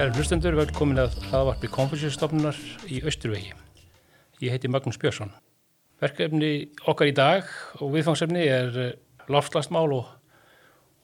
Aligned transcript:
Kæra 0.00 0.14
hlustendur, 0.16 0.54
velkomin 0.56 0.96
að 0.96 1.18
aðvarpi 1.28 1.68
konfessjonsstofnunar 1.68 2.56
í 2.88 3.02
Östurvegi. 3.04 3.50
Ég 4.40 4.54
heiti 4.54 4.70
Magnús 4.72 4.96
Björnsson. 4.96 5.28
Verkefni 6.00 6.70
okkar 6.88 7.10
í 7.10 7.12
dag 7.12 7.50
og 7.84 7.90
viðfangsefni 7.92 8.46
er 8.48 8.78
lofslagsmál 9.28 9.92
og, 9.98 10.08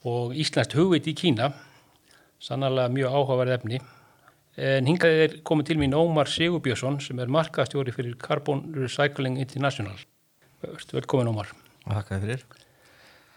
og 0.08 0.32
Íslandst 0.32 0.78
hugveit 0.78 1.10
í 1.12 1.12
Kína. 1.12 1.50
Sannarlega 2.40 2.94
mjög 2.94 3.18
áhugaverð 3.18 3.58
efni. 3.58 3.82
En 4.56 4.88
hingað 4.88 5.20
er 5.26 5.38
komið 5.44 5.74
til 5.74 5.80
mín 5.82 5.98
Ómar 6.00 6.32
Sigurbjörnsson 6.32 6.96
sem 7.04 7.20
er 7.20 7.36
markaðstjóri 7.36 7.92
fyrir 7.92 8.16
Carbon 8.16 8.64
Recycling 8.80 9.36
International. 9.44 10.00
Velkomin 10.96 11.34
Ómar. 11.34 11.52
Þakka 11.84 12.24
fyrir. 12.24 12.48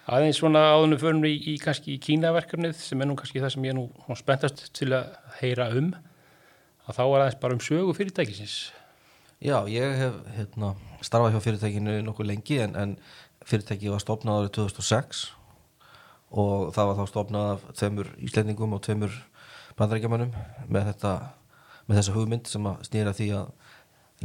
Aðeins 0.09 0.39
svona 0.41 0.61
áðunum 0.73 0.97
förum 0.97 1.19
við 1.21 1.35
í, 1.35 1.53
í 1.53 1.59
kannski 1.61 1.93
í 1.93 2.01
Kínaverkefnið 2.01 2.77
sem 2.81 3.01
er 3.03 3.09
nú 3.09 3.15
kannski 3.19 3.41
það 3.43 3.51
sem 3.53 3.65
ég 3.67 3.75
nú 3.77 4.15
spenntast 4.17 4.63
til 4.73 4.87
að 4.97 5.11
heyra 5.37 5.67
um 5.77 5.91
að 6.89 6.95
þá 6.97 7.01
er 7.03 7.17
aðeins 7.19 7.41
bara 7.43 7.53
um 7.53 7.61
sögu 7.61 7.93
fyrirtækisins. 7.93 8.55
Já, 9.39 9.59
ég 9.69 9.93
hef 9.99 10.15
hérna, 10.33 10.71
starfað 11.05 11.35
hjá 11.35 11.43
fyrirtækinu 11.45 11.99
nokkuð 12.07 12.29
lengi 12.31 12.57
en, 12.63 12.73
en 12.73 12.95
fyrirtæki 13.45 13.91
var 13.93 14.01
stopnað 14.01 14.39
árið 14.41 14.55
2006 14.57 15.21
og 16.41 16.71
það 16.73 16.89
var 16.89 16.97
þá 16.97 17.11
stopnað 17.11 17.51
af 17.53 17.67
tveimur 17.77 18.09
íslendingum 18.25 18.73
og 18.77 18.81
tveimur 18.85 19.13
bandrækjamannum 19.77 20.33
með, 20.67 20.89
þetta, 20.89 21.13
með 21.85 22.01
þessa 22.01 22.15
hugmynd 22.17 22.49
sem 22.49 22.65
að 22.71 22.81
snýra 22.89 23.13
því 23.19 23.29
að 23.37 23.53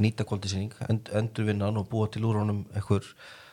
nýta 0.01 0.25
kvóldisýning, 0.27 0.73
end, 0.89 1.13
endurvinnan 1.15 1.77
og 1.79 1.91
búa 1.93 2.09
til 2.09 2.25
úr 2.25 2.41
honum 2.41 2.65
einhver, 2.73 3.05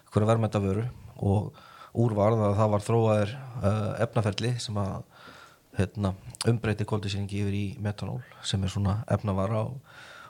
einhver 0.07 0.27
verðmæntavöru 0.31 0.87
og 1.21 1.59
úrvarð 1.97 2.43
að 2.45 2.57
það 2.59 2.73
var 2.73 2.85
þróaðir 2.85 3.33
uh, 3.35 3.91
efnaferli 4.05 4.51
sem 4.63 4.77
að 4.79 5.03
hérna, 5.77 6.13
umbreyti 6.47 6.87
kvóldisýningi 6.87 7.41
yfir 7.43 7.55
í 7.55 7.65
metanól 7.83 8.19
sem 8.47 8.63
er 8.63 8.71
svona 8.71 8.99
efnavara 9.11 9.63
og, 9.65 9.79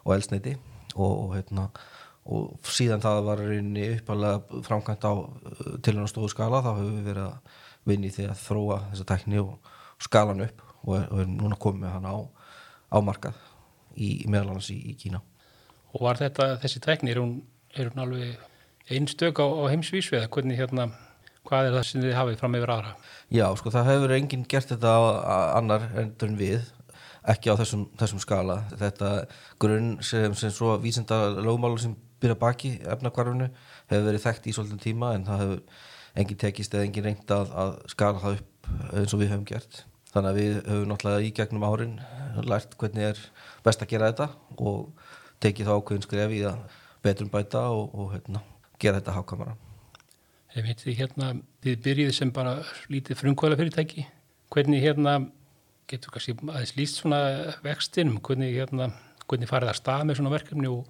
og 0.05 0.15
elsneiti 0.15 0.55
og, 0.95 1.11
og, 1.11 1.35
hérna, 1.35 1.67
og 2.29 2.69
síðan 2.69 3.03
það 3.03 3.21
var 3.29 3.43
reyni 3.45 3.87
uppalega 3.97 4.61
framkvæmt 4.67 5.05
á 5.05 5.13
uh, 5.13 5.75
til 5.83 5.97
hann 5.97 6.09
stóðu 6.09 6.31
skala 6.33 6.63
þá 6.65 6.71
hefur 6.73 6.95
við 6.97 7.07
verið 7.11 7.27
að 7.29 7.59
vinni 7.89 8.13
því 8.13 8.27
að 8.29 8.43
þróa 8.45 8.81
þessa 8.91 9.07
tekni 9.13 9.41
og 9.41 9.71
skalan 10.01 10.45
upp 10.45 10.61
og 10.81 10.95
er, 10.97 11.07
er 11.21 11.29
núna 11.29 11.57
komið 11.61 11.93
hann 11.95 12.09
á, 12.09 12.17
á 12.89 12.97
markað 13.05 13.37
í, 13.95 14.23
í 14.23 14.29
meðalans 14.31 14.69
í, 14.73 14.79
í 14.91 14.95
Kína. 14.97 15.21
Og 15.91 16.05
var 16.05 16.19
þetta, 16.21 16.55
þessi 16.61 16.81
tekni, 16.83 17.11
er 17.13 17.19
hún, 17.21 17.41
er 17.75 17.91
hún 17.91 18.03
alveg 18.05 18.91
einstök 18.91 19.41
á, 19.43 19.45
á 19.45 19.63
heimsvísu 19.71 20.15
eða 20.17 20.29
hvernig 20.31 20.59
hérna 20.59 20.89
Hvað 21.49 21.67
er 21.67 21.75
það 21.75 21.85
sem 21.87 22.03
þið 22.03 22.13
hafið 22.15 22.37
fram 22.37 22.55
yfir 22.59 22.71
aðra? 22.75 22.91
Já, 23.33 23.45
sko 23.57 23.71
það 23.73 23.87
hefur 23.89 24.13
enginn 24.13 24.45
gert 24.49 24.69
þetta 24.69 24.91
annar 25.57 25.87
endur 25.97 26.29
en 26.29 26.37
við 26.37 26.67
ekki 27.31 27.53
á 27.53 27.55
þessum, 27.59 27.87
þessum 27.97 28.21
skala. 28.21 28.57
Þetta 28.77 29.11
grunn 29.61 29.95
sem, 30.05 30.35
sem 30.37 30.53
svo 30.53 30.75
vísenda 30.81 31.19
lögmálur 31.37 31.81
sem 31.81 31.95
byrja 32.21 32.37
baki 32.41 32.75
efnakvarfinu 32.93 33.47
hefur 33.89 34.05
verið 34.09 34.25
þekkt 34.25 34.49
í 34.49 34.53
svolítið 34.57 34.83
tíma 34.85 35.15
en 35.17 35.25
það 35.25 35.43
hefur 35.45 35.63
enginn 36.21 36.41
tekist 36.43 36.75
eða 36.75 36.89
enginn 36.89 37.07
reynd 37.07 37.33
að, 37.33 37.55
að 37.63 37.73
skala 37.95 38.21
það 38.21 38.37
upp 38.37 38.69
eins 39.01 39.15
og 39.15 39.23
við 39.23 39.33
höfum 39.33 39.47
gert. 39.49 39.81
Þannig 40.11 40.29
að 40.29 40.39
við 40.41 40.53
höfum 40.59 40.91
náttúrulega 40.91 41.25
í 41.25 41.33
gegnum 41.39 41.65
árin 41.65 41.97
lært 42.45 42.77
hvernig 42.77 43.09
er 43.13 43.25
best 43.65 43.81
að 43.81 43.93
gera 43.95 44.11
þetta 44.11 44.29
og 44.59 45.09
tekið 45.41 45.71
þá 45.71 45.73
ákveðin 45.79 46.05
skref 46.05 46.37
í 46.37 46.45
að 46.51 46.79
betrum 47.01 47.33
bæta 47.33 47.65
og, 47.73 47.89
og 47.97 48.13
hérna, 48.13 48.45
gera 48.77 49.01
þetta 49.01 49.17
hákamara 49.17 49.57
Veit 50.51 50.81
því 50.83 50.95
hérna, 50.97 51.29
þið 51.63 51.77
byrjið 51.85 52.09
sem 52.15 52.31
bara 52.35 52.57
lítið 52.91 53.19
frumkvæla 53.21 53.55
fyrirtæki. 53.59 54.03
Hvernig 54.51 54.83
hérna, 54.83 55.13
getur 55.87 56.11
kannski 56.11 56.35
aðeins 56.43 56.73
líst 56.75 56.99
svona 56.99 57.21
vextinum, 57.63 58.17
hvernig 58.25 58.57
hérna, 58.57 58.89
hvernig 59.31 59.47
farið 59.47 59.71
það 59.71 59.79
stað 59.79 60.03
með 60.09 60.19
svona 60.19 60.33
verkefni 60.33 60.71
og, 60.71 60.81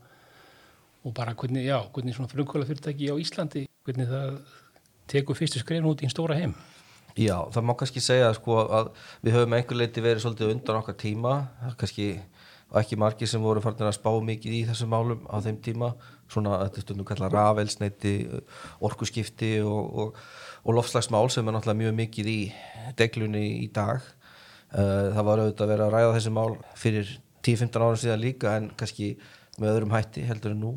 og 1.06 1.14
bara 1.18 1.36
hvernig, 1.38 1.68
já, 1.70 1.78
hvernig 1.94 2.18
svona 2.18 2.32
frumkvæla 2.34 2.70
fyrirtæki 2.72 3.12
á 3.14 3.16
Íslandi, 3.22 3.68
hvernig 3.86 4.10
það 4.10 4.34
tekur 5.14 5.38
fyrstu 5.38 5.62
skrifn 5.62 5.90
út 5.92 6.02
í 6.02 6.08
einn 6.08 6.14
stóra 6.16 6.40
heim. 6.40 6.56
Já, 7.20 7.36
það 7.54 7.68
má 7.68 7.76
kannski 7.78 8.02
segja 8.02 8.32
sko 8.34 8.64
að 8.64 8.94
við 9.22 9.36
höfum 9.36 9.56
einhver 9.58 9.78
leiti 9.78 10.02
verið 10.02 10.24
svolítið 10.24 10.56
undan 10.56 10.80
okkar 10.80 10.98
tíma, 10.98 11.36
kannski 11.78 12.16
ekki 12.80 12.98
margir 12.98 13.28
sem 13.28 13.44
voru 13.44 13.62
farin 13.62 13.90
að 13.90 13.98
spá 13.98 14.10
mikið 14.26 14.54
í 14.56 14.62
þessum 14.70 14.94
málum 14.94 15.26
á 15.28 15.38
þeim 15.44 15.58
tíma 15.64 15.92
svona 16.32 16.62
þetta 16.66 16.86
stundum 16.86 17.08
kalla 17.08 17.30
rafelsneiti 17.32 18.14
orkuskipti 18.88 19.54
og, 19.66 19.98
og, 20.04 20.22
og 20.64 20.78
lofslagsmál 20.78 21.32
sem 21.34 21.48
er 21.48 21.58
náttúrulega 21.58 21.82
mjög 21.84 21.98
mikið 22.00 22.32
í 22.32 22.40
deglunni 23.00 23.46
í 23.62 23.68
dag. 23.74 24.04
Uh, 24.72 25.12
það 25.12 25.26
var 25.28 25.42
auðvitað 25.44 25.66
að 25.66 25.74
vera 25.74 25.88
að 25.88 25.98
ræða 25.98 26.14
þessi 26.18 26.36
mál 26.36 26.52
fyrir 26.80 27.10
10-15 27.44 27.84
árum 27.84 28.00
síðan 28.00 28.22
líka 28.22 28.54
en 28.60 28.70
kannski 28.80 29.16
með 29.60 29.74
öðrum 29.74 29.96
hætti 29.96 30.24
heldur 30.28 30.56
en 30.56 30.64
nú. 30.64 30.72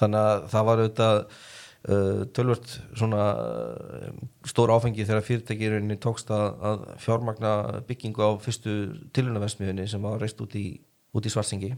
Þannig 0.00 0.30
að 0.30 0.46
það 0.54 0.66
var 0.68 0.82
auðvitað 0.82 1.18
uh, 1.18 2.22
tölvört 2.36 2.76
svona 2.94 3.26
uh, 3.42 4.22
stór 4.48 4.72
áfengi 4.74 5.04
þegar 5.04 5.26
fyrirtækirunni 5.28 5.98
tókst 6.02 6.32
að, 6.34 6.46
að 6.70 6.86
fjármagna 7.04 7.52
byggingu 7.88 8.24
á 8.24 8.30
fyrstu 8.42 8.78
tilunavesmiðunni 9.16 9.86
sem 9.90 10.02
var 10.04 10.16
reist 10.22 10.40
út 10.44 10.56
í, 10.58 10.66
út 11.14 11.28
í 11.28 11.34
já. 11.34 11.76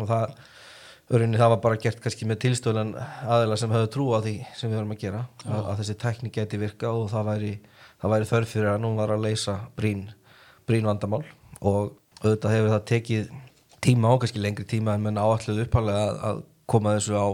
og 0.00 0.08
það 0.08 0.40
Örinni, 1.10 1.38
það 1.40 1.50
var 1.50 1.58
bara 1.64 1.78
gert 1.82 1.98
kannski 2.04 2.26
með 2.28 2.38
tilstöðlan 2.44 2.92
aðeila 2.94 3.56
sem 3.58 3.72
höfðu 3.74 3.88
trú 3.90 4.04
á 4.14 4.22
því 4.22 4.34
sem 4.54 4.70
við 4.70 4.78
vorum 4.78 4.92
að 4.94 5.00
gera 5.00 5.22
að, 5.42 5.64
að 5.64 5.80
þessi 5.80 5.96
tekník 6.04 6.36
geti 6.36 6.60
virka 6.60 6.92
og 6.94 7.08
það 7.10 7.26
væri, 7.26 7.50
það 7.98 8.14
væri 8.14 8.28
þörf 8.30 8.52
fyrir 8.54 8.70
að 8.70 8.78
nú 8.84 8.90
var 8.94 9.12
að 9.16 9.24
leysa 9.24 9.56
brín, 9.74 10.04
brín 10.70 10.86
vandamál. 10.86 11.24
Og 11.58 11.96
auðvitað 12.22 12.54
hefur 12.54 12.70
það 12.76 12.86
tekið 12.92 13.34
tíma 13.82 14.14
á, 14.14 14.20
kannski 14.22 14.44
lengri 14.44 14.68
tíma 14.70 14.94
en 14.94 15.04
menn 15.08 15.18
áalluð 15.18 15.64
upphálega 15.64 16.06
að, 16.06 16.22
að 16.30 16.40
koma 16.70 16.94
þessu 17.00 17.18
á, 17.18 17.28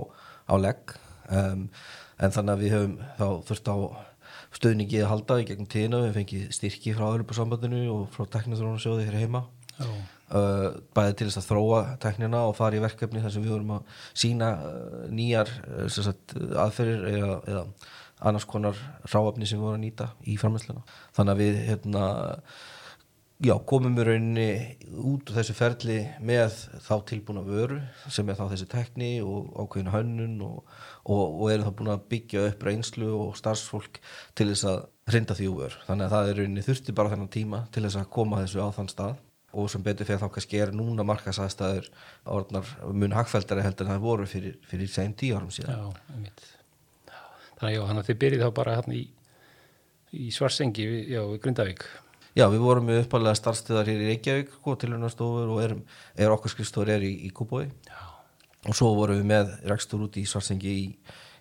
á 0.49 0.55
legg. 0.63 0.97
Um, 1.29 1.69
en 2.17 2.33
þannig 2.33 2.57
að 2.57 2.65
við 2.65 2.77
höfum 2.79 2.99
þá 3.21 3.29
þurft 3.51 3.73
á 3.73 3.77
stöðningi 4.57 5.05
að 5.05 5.13
halda 5.13 5.43
í 5.43 5.49
gegnum 5.51 5.69
tíðina, 5.69 6.05
við 6.07 6.21
fengið 6.23 6.51
styrki 6.57 6.97
frá 6.97 7.11
Öðrupasambandinu 7.11 7.87
og 7.93 8.07
frá 8.17 8.25
teknithrónarsjóði 8.39 9.11
hér 9.11 9.25
heima. 9.27 9.51
Já 9.77 9.91
Uh, 10.27 10.73
bæði 10.91 11.13
til 11.21 11.27
þess 11.29 11.39
að 11.39 11.45
þróa 11.53 11.81
teknina 12.03 12.41
og 12.49 12.57
fara 12.59 12.75
í 12.75 12.81
verkefni 12.83 13.21
þar 13.23 13.31
sem 13.31 13.45
við 13.45 13.53
vorum 13.55 13.77
að 13.77 14.01
sína 14.19 14.49
uh, 14.59 15.05
nýjar 15.15 15.53
uh, 15.71 16.09
aðferðir 16.65 17.05
eða, 17.13 17.37
eða 17.47 17.61
annars 18.27 18.47
konar 18.49 18.79
ráafni 19.13 19.47
sem 19.47 19.61
við 19.61 19.69
vorum 19.69 19.79
að 19.79 19.85
nýta 19.85 20.09
í 20.27 20.35
framhengsluna 20.41 20.83
þannig 21.15 21.33
að 21.33 21.43
við 21.43 21.61
hérna, 21.69 22.09
já, 23.45 23.53
komum 23.71 23.95
við 23.95 24.09
rauninni 24.09 24.49
út 24.97 25.31
úr 25.31 25.39
þessu 25.39 25.57
ferli 25.59 25.99
með 26.19 26.59
þá 26.89 26.95
tilbúna 27.13 27.45
vöru 27.47 27.79
sem 28.09 28.27
er 28.27 28.39
þá 28.41 28.49
þessi 28.55 28.69
tekni 28.73 29.13
og 29.23 29.53
ákveðin 29.61 29.93
hönnun 29.93 30.35
og, 30.49 30.59
og, 31.05 31.23
og 31.23 31.53
erum 31.53 31.69
þá 31.69 31.79
búin 31.79 31.93
að 31.93 32.09
byggja 32.17 32.49
upp 32.51 32.67
reynslu 32.67 33.13
og 33.15 33.39
starfsfólk 33.39 34.01
til 34.35 34.49
þess 34.51 34.67
að 34.73 34.83
hrinda 35.13 35.39
því 35.39 35.53
úr 35.53 35.79
þannig 35.87 36.09
að 36.09 36.17
það 36.17 36.33
er 36.33 36.43
rauninni 36.43 36.67
þurfti 36.67 36.97
bara 36.97 37.15
þennan 37.15 37.33
tíma 37.37 37.63
til 37.71 37.87
þess 37.87 38.01
að 38.01 38.13
koma 38.17 38.43
þessu 38.43 38.65
á 38.65 38.75
þann 38.75 38.91
stað 38.91 39.23
og 39.57 39.71
sem 39.73 39.85
betur 39.85 40.09
fyrir 40.09 40.21
þá 40.21 40.29
kannski 40.35 40.61
er 40.61 40.75
núna 40.77 41.07
markasæðstæður 41.09 41.89
orðnar 42.37 42.71
mun 42.93 43.17
hagfældari 43.17 43.65
heldur 43.65 43.89
en 43.89 43.97
það 43.97 44.05
voru 44.05 44.29
fyrir, 44.31 44.59
fyrir 44.69 44.91
sæn 44.93 45.17
tíu 45.17 45.39
árum 45.39 45.53
síðan. 45.55 45.81
Já, 45.97 46.57
Þannig 47.57 47.79
að, 47.81 48.03
þið 48.11 48.19
byrjið 48.23 48.43
þá 48.45 48.51
bara 48.57 48.75
hérna 48.77 48.97
í, 48.99 49.05
í 50.13 50.27
Svarsengi, 50.35 50.85
já, 51.09 51.23
í 51.25 51.39
Grindavík. 51.41 51.87
Já, 52.37 52.45
við 52.53 52.61
vorum 52.67 52.85
með 52.91 53.07
uppalega 53.07 53.39
starfstöðar 53.39 53.89
hér 53.89 54.03
í 54.05 54.09
Reykjavík, 54.11 54.51
góð 54.65 54.83
tilhörnastofur 54.83 55.53
og 55.55 55.63
er, 55.65 55.73
er 56.21 56.35
okkar 56.35 56.53
skrifstofur 56.53 56.93
er 56.93 57.07
í, 57.07 57.15
í 57.25 57.31
Kúbói. 57.33 57.71
Og 58.67 58.77
svo 58.77 58.91
vorum 58.99 59.17
við 59.17 59.31
með 59.31 59.55
rekstur 59.71 60.05
út 60.05 60.19
í 60.21 60.27
Svarsengi 60.29 60.75
í, 60.83 60.85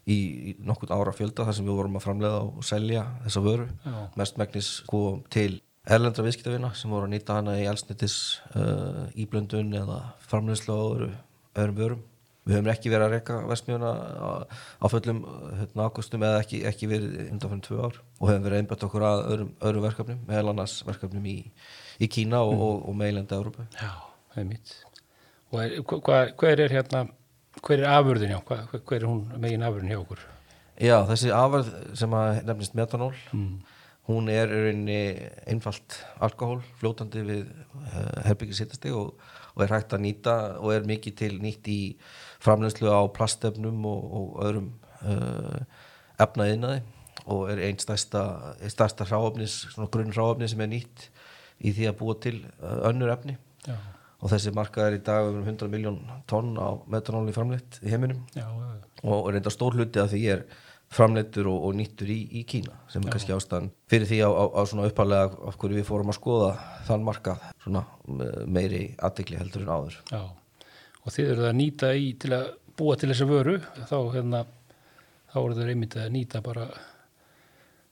í 0.08 0.56
nokkur 0.64 0.94
ára 0.96 1.12
fjölda 1.16 1.50
þar 1.50 1.58
sem 1.58 1.68
við 1.68 1.82
vorum 1.82 2.00
að 2.00 2.06
framlega 2.06 2.40
og 2.48 2.64
selja 2.64 3.04
þessa 3.26 3.44
vöru, 3.44 3.68
mest 4.16 4.40
megnis 4.40 4.72
sko, 4.86 5.02
til 5.34 5.58
erlendra 5.86 6.26
viðskiptavina 6.26 6.72
sem 6.78 6.92
voru 6.92 7.08
að 7.08 7.14
nýta 7.14 7.38
hana 7.38 7.56
í 7.60 7.66
elsnittis 7.70 8.18
uh, 8.58 9.06
íblöndun 9.22 9.74
eða 9.78 10.02
framleyslu 10.26 10.74
á 10.74 10.82
öðru, 10.82 11.10
öðrum 11.54 11.80
vörum. 11.80 12.04
Við 12.46 12.54
höfum 12.60 12.70
ekki 12.70 12.92
verið 12.94 13.08
að 13.08 13.14
reyka 13.16 13.36
vestmjöna 13.50 13.92
á, 14.22 14.30
á 14.46 14.86
föllum 14.94 15.24
hérna, 15.58 15.88
águstum 15.88 16.26
eða 16.28 16.42
ekki, 16.44 16.60
ekki 16.70 16.90
verið 16.90 17.16
undan 17.32 17.54
fyrir 17.56 17.64
tvö 17.66 17.80
ár 17.80 17.96
og 18.20 18.30
höfum 18.30 18.46
verið 18.46 18.62
einbætt 18.62 18.86
okkur 18.86 19.06
að 19.08 19.22
öðrum, 19.34 19.52
öðrum 19.66 19.86
verkefnum, 19.88 20.20
meðal 20.30 20.52
annars 20.54 20.76
verkefnum 20.86 21.26
í, 21.30 21.36
í 21.98 22.10
Kína 22.14 22.44
og, 22.46 22.54
mm. 22.54 22.66
og, 22.68 22.84
og 22.86 23.00
meilenda 23.02 23.40
Európa. 23.40 23.66
Já, 23.74 23.90
það 24.34 24.44
er 24.44 24.50
mitt. 24.52 24.76
Og 25.50 25.64
er, 25.64 25.76
hva, 25.90 26.22
hver 26.44 26.64
er 26.68 26.78
hérna, 26.78 27.04
hver 27.62 27.82
er 27.82 27.90
afurðin 27.96 28.36
hjá, 28.36 28.40
hva, 28.46 28.62
hver 28.78 29.00
er 29.00 29.10
hún 29.10 29.26
megin 29.42 29.66
afurðin 29.66 29.96
hjá 29.96 30.02
okkur? 30.04 30.26
Já, 30.86 31.00
þessi 31.10 31.34
afurð 31.34 31.74
sem 31.98 32.18
að 32.20 32.44
nefnist 32.46 32.78
metanól 32.78 33.14
mm 33.32 33.75
hún 34.08 34.30
er 34.30 34.52
einfalt 35.50 35.98
alkohól 36.22 36.62
fljótandi 36.80 37.24
við 37.26 37.46
eh, 37.46 38.20
herbyggisitasteg 38.28 38.94
og, 38.94 39.16
og 39.56 39.64
er 39.66 39.74
hægt 39.74 39.96
að 39.96 40.04
nýta 40.06 40.36
og 40.60 40.74
er 40.76 40.86
mikið 40.90 41.18
til 41.22 41.32
nýtt 41.42 41.70
í 41.72 41.80
framlegslu 42.44 42.92
á 42.92 43.02
plastefnum 43.16 43.86
og, 43.90 44.04
og 44.20 44.44
öðrum 44.46 44.70
uh, 45.02 45.64
efnaðinaði 46.22 46.84
og 47.26 47.50
er 47.50 47.64
einn 47.66 47.80
stærsta, 47.82 48.22
stærsta 48.70 49.08
ráöfnis, 49.10 49.64
grunn 49.90 50.14
ráöfni 50.14 50.50
sem 50.52 50.62
er 50.62 50.70
nýtt 50.76 51.08
í 51.66 51.74
því 51.74 51.90
að 51.90 52.00
búa 52.04 52.18
til 52.22 52.38
uh, 52.60 52.86
önnur 52.92 53.14
efni. 53.16 53.40
Já, 53.66 53.78
og 54.26 54.32
þessi 54.32 54.54
markað 54.56 54.90
er 54.90 54.98
í 54.98 55.02
dag 55.06 55.28
um 55.30 55.42
100 55.44 55.70
miljón 55.72 55.98
tonn 56.30 56.56
á 56.58 56.78
metanóli 56.90 57.34
framleitt 57.36 57.80
í 57.84 57.92
heiminum. 57.92 58.24
Já, 58.38 58.48
og 59.06 59.28
reynda 59.34 59.52
stór 59.54 59.76
hluti 59.78 60.02
af 60.02 60.10
því 60.14 60.22
er 60.34 60.46
framleittur 60.94 61.48
og, 61.50 61.64
og 61.68 61.76
nýttur 61.80 62.10
í, 62.14 62.18
í 62.40 62.44
Kína 62.48 62.76
sem 62.92 63.04
er 63.04 63.14
kannski 63.16 63.34
ástæðan 63.36 63.72
fyrir 63.92 64.08
því 64.10 64.20
á, 64.22 64.30
á, 64.30 64.44
á 64.54 64.62
svona 64.70 64.88
uppalega 64.90 65.32
af 65.50 65.58
hverju 65.60 65.80
við 65.80 65.88
fórum 65.88 66.12
að 66.14 66.20
skoða 66.20 66.52
þann 66.88 67.06
markað 67.08 67.46
svona 67.64 67.82
me- 68.08 68.46
meiri 68.58 68.84
aðdegli 69.04 69.40
heldur 69.42 69.66
en 69.66 69.74
áður 69.76 69.98
já. 70.12 70.22
Og 71.06 71.14
þið 71.14 71.32
eruð 71.34 71.50
að 71.50 71.58
nýta 71.60 71.90
í 71.98 72.06
til 72.22 72.32
að 72.38 72.46
búa 72.78 72.96
til 73.00 73.10
þessa 73.12 73.28
vöru, 73.30 73.58
þá 73.90 73.98
hérna, 74.16 74.40
þá 75.34 75.36
eru 75.42 75.58
þið 75.60 75.74
einmitt 75.74 75.98
að 76.02 76.08
nýta 76.16 76.42
bara 76.46 76.66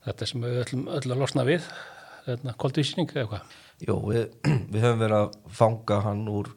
þetta 0.07 0.27
sem 0.27 0.43
við 0.43 0.57
öllum 0.63 0.87
öll 0.97 1.03
að 1.13 1.21
losna 1.21 1.45
við, 1.47 1.67
hérna, 2.25 2.55
koldvísning 2.59 3.11
eða 3.13 3.27
hvað. 3.33 3.53
Jó, 3.83 3.93
við, 4.09 4.23
við 4.73 4.83
höfum 4.83 5.03
verið 5.03 5.17
að 5.19 5.37
fanga 5.59 5.99
hann 6.07 6.25
úr 6.31 6.49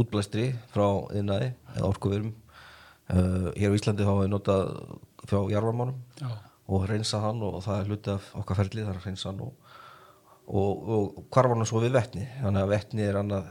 útblæstri 0.00 0.50
frá 0.72 0.86
yðnaði 1.16 1.48
eða 1.76 1.88
orkuverum 1.88 2.30
uh, 2.32 3.48
hér 3.56 3.74
á 3.74 3.76
Íslandi 3.78 4.04
þá 4.06 4.12
hefur 4.12 4.22
við 4.26 4.32
notað 4.34 4.70
frá 5.28 5.38
jarðvarmánum 5.52 5.98
Já, 6.20 6.30
og 6.72 6.86
reynsað 6.88 7.26
hann 7.26 7.42
og 7.46 7.60
það 7.64 7.80
er 7.80 7.90
hluti 7.90 8.12
af 8.12 8.28
okkar 8.38 8.60
ferli 8.62 8.84
það 8.84 8.92
er 8.92 9.00
að 9.00 9.08
reynsa 9.08 9.28
hann 9.30 9.42
og, 9.44 9.72
og, 10.46 10.84
og 10.96 11.24
hvarfa 11.32 11.56
hann 11.56 11.68
svo 11.68 11.82
við 11.82 11.96
vetni. 11.96 12.26
Þannig 12.40 12.62
að 12.62 12.72
vetni 12.72 13.06
er 13.06 13.18
annað 13.20 13.50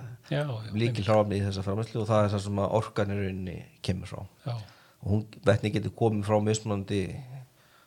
líkil 0.77 1.05
hráfni 1.07 1.41
í 1.41 1.43
þessa 1.43 1.65
framherslu 1.65 2.03
og 2.03 2.09
það 2.09 2.25
er 2.25 2.33
það 2.35 2.43
sem 2.45 2.61
að 2.63 2.77
rauninni 3.11 3.57
kemur 3.83 4.11
frá. 4.11 4.23
Já, 4.45 4.55
og 5.01 5.13
hún, 5.13 5.23
vetni 5.47 5.73
getur 5.75 5.95
komið 5.97 6.27
frá 6.29 6.37
mismunandi 6.45 7.01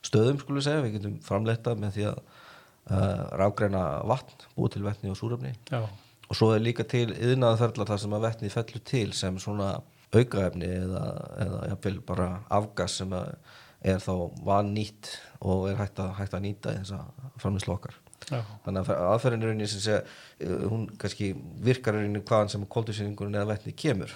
stöðum 0.04 0.40
skulum 0.42 0.60
við 0.60 0.66
segja, 0.66 0.84
við 0.84 0.96
getum 0.98 1.18
framleita 1.24 1.74
með 1.78 1.96
því 1.96 2.06
að 2.10 2.18
uh, 2.20 3.22
rágreina 3.40 3.84
vatn, 4.10 4.48
búið 4.58 4.76
til 4.76 4.84
vetni 4.84 5.12
og 5.14 5.18
súrefni. 5.18 5.54
Já, 5.70 5.86
og 6.28 6.36
svo 6.36 6.50
er 6.52 6.64
líka 6.64 6.84
til 6.88 7.08
yðnaðarferðlar 7.14 7.92
þar 7.92 8.02
sem 8.04 8.16
að 8.16 8.26
vetni 8.28 8.52
fellur 8.52 8.84
til 8.92 9.08
sem 9.16 9.40
svona 9.40 9.74
aukaefni 10.14 10.68
eða, 10.68 11.04
eða 11.42 11.60
jafnvel 11.72 11.96
bara 12.06 12.28
afgas 12.52 13.00
sem 13.00 13.14
að 13.16 13.32
er 13.84 14.00
þá 14.00 14.14
vannýtt 14.46 15.12
og 15.44 15.68
er 15.68 15.78
hægt 15.78 16.00
að, 16.00 16.14
hægt 16.18 16.34
að 16.36 16.44
nýta 16.46 16.72
í 16.72 16.80
þessa 16.80 17.02
framherslu 17.42 17.76
okkar. 17.76 17.98
Já, 18.24 18.38
þannig 18.64 18.88
að 18.88 19.02
aðferðin 19.10 19.42
er 19.42 19.50
rauninni 19.50 19.66
sem 19.68 19.82
segja 19.84 19.98
uh, 20.00 20.62
hún 20.70 20.86
kannski 21.00 21.26
virkar 21.66 21.98
hvaðan 21.98 22.52
sem 22.54 22.64
koldusýningurinn 22.72 23.36
eða 23.36 23.50
vetni 23.50 23.74
kemur. 23.76 24.14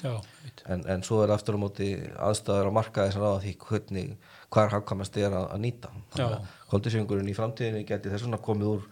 En, 0.65 0.87
en 0.89 1.05
svo 1.05 1.21
er 1.25 1.35
aftur 1.35 1.59
á 1.61 1.61
móti 1.61 1.91
aðstæður 2.17 2.71
á 2.73 2.77
markaði 2.79 3.13
sem 3.15 3.25
ráða 3.25 3.43
því 3.45 3.53
hvernig 3.67 4.15
hvað 4.49 4.65
er 4.65 4.75
hagkvæmast 4.79 5.21
er 5.21 5.37
að, 5.37 5.51
að 5.53 5.63
nýta. 5.67 5.93
Já. 6.17 6.27
koldusýningurinn 6.73 7.29
í 7.29 7.37
framtíðinni 7.37 7.85
geti 7.89 8.15
þess 8.15 8.25
vegna 8.25 8.41
komið 8.49 8.73
úr, 8.73 8.89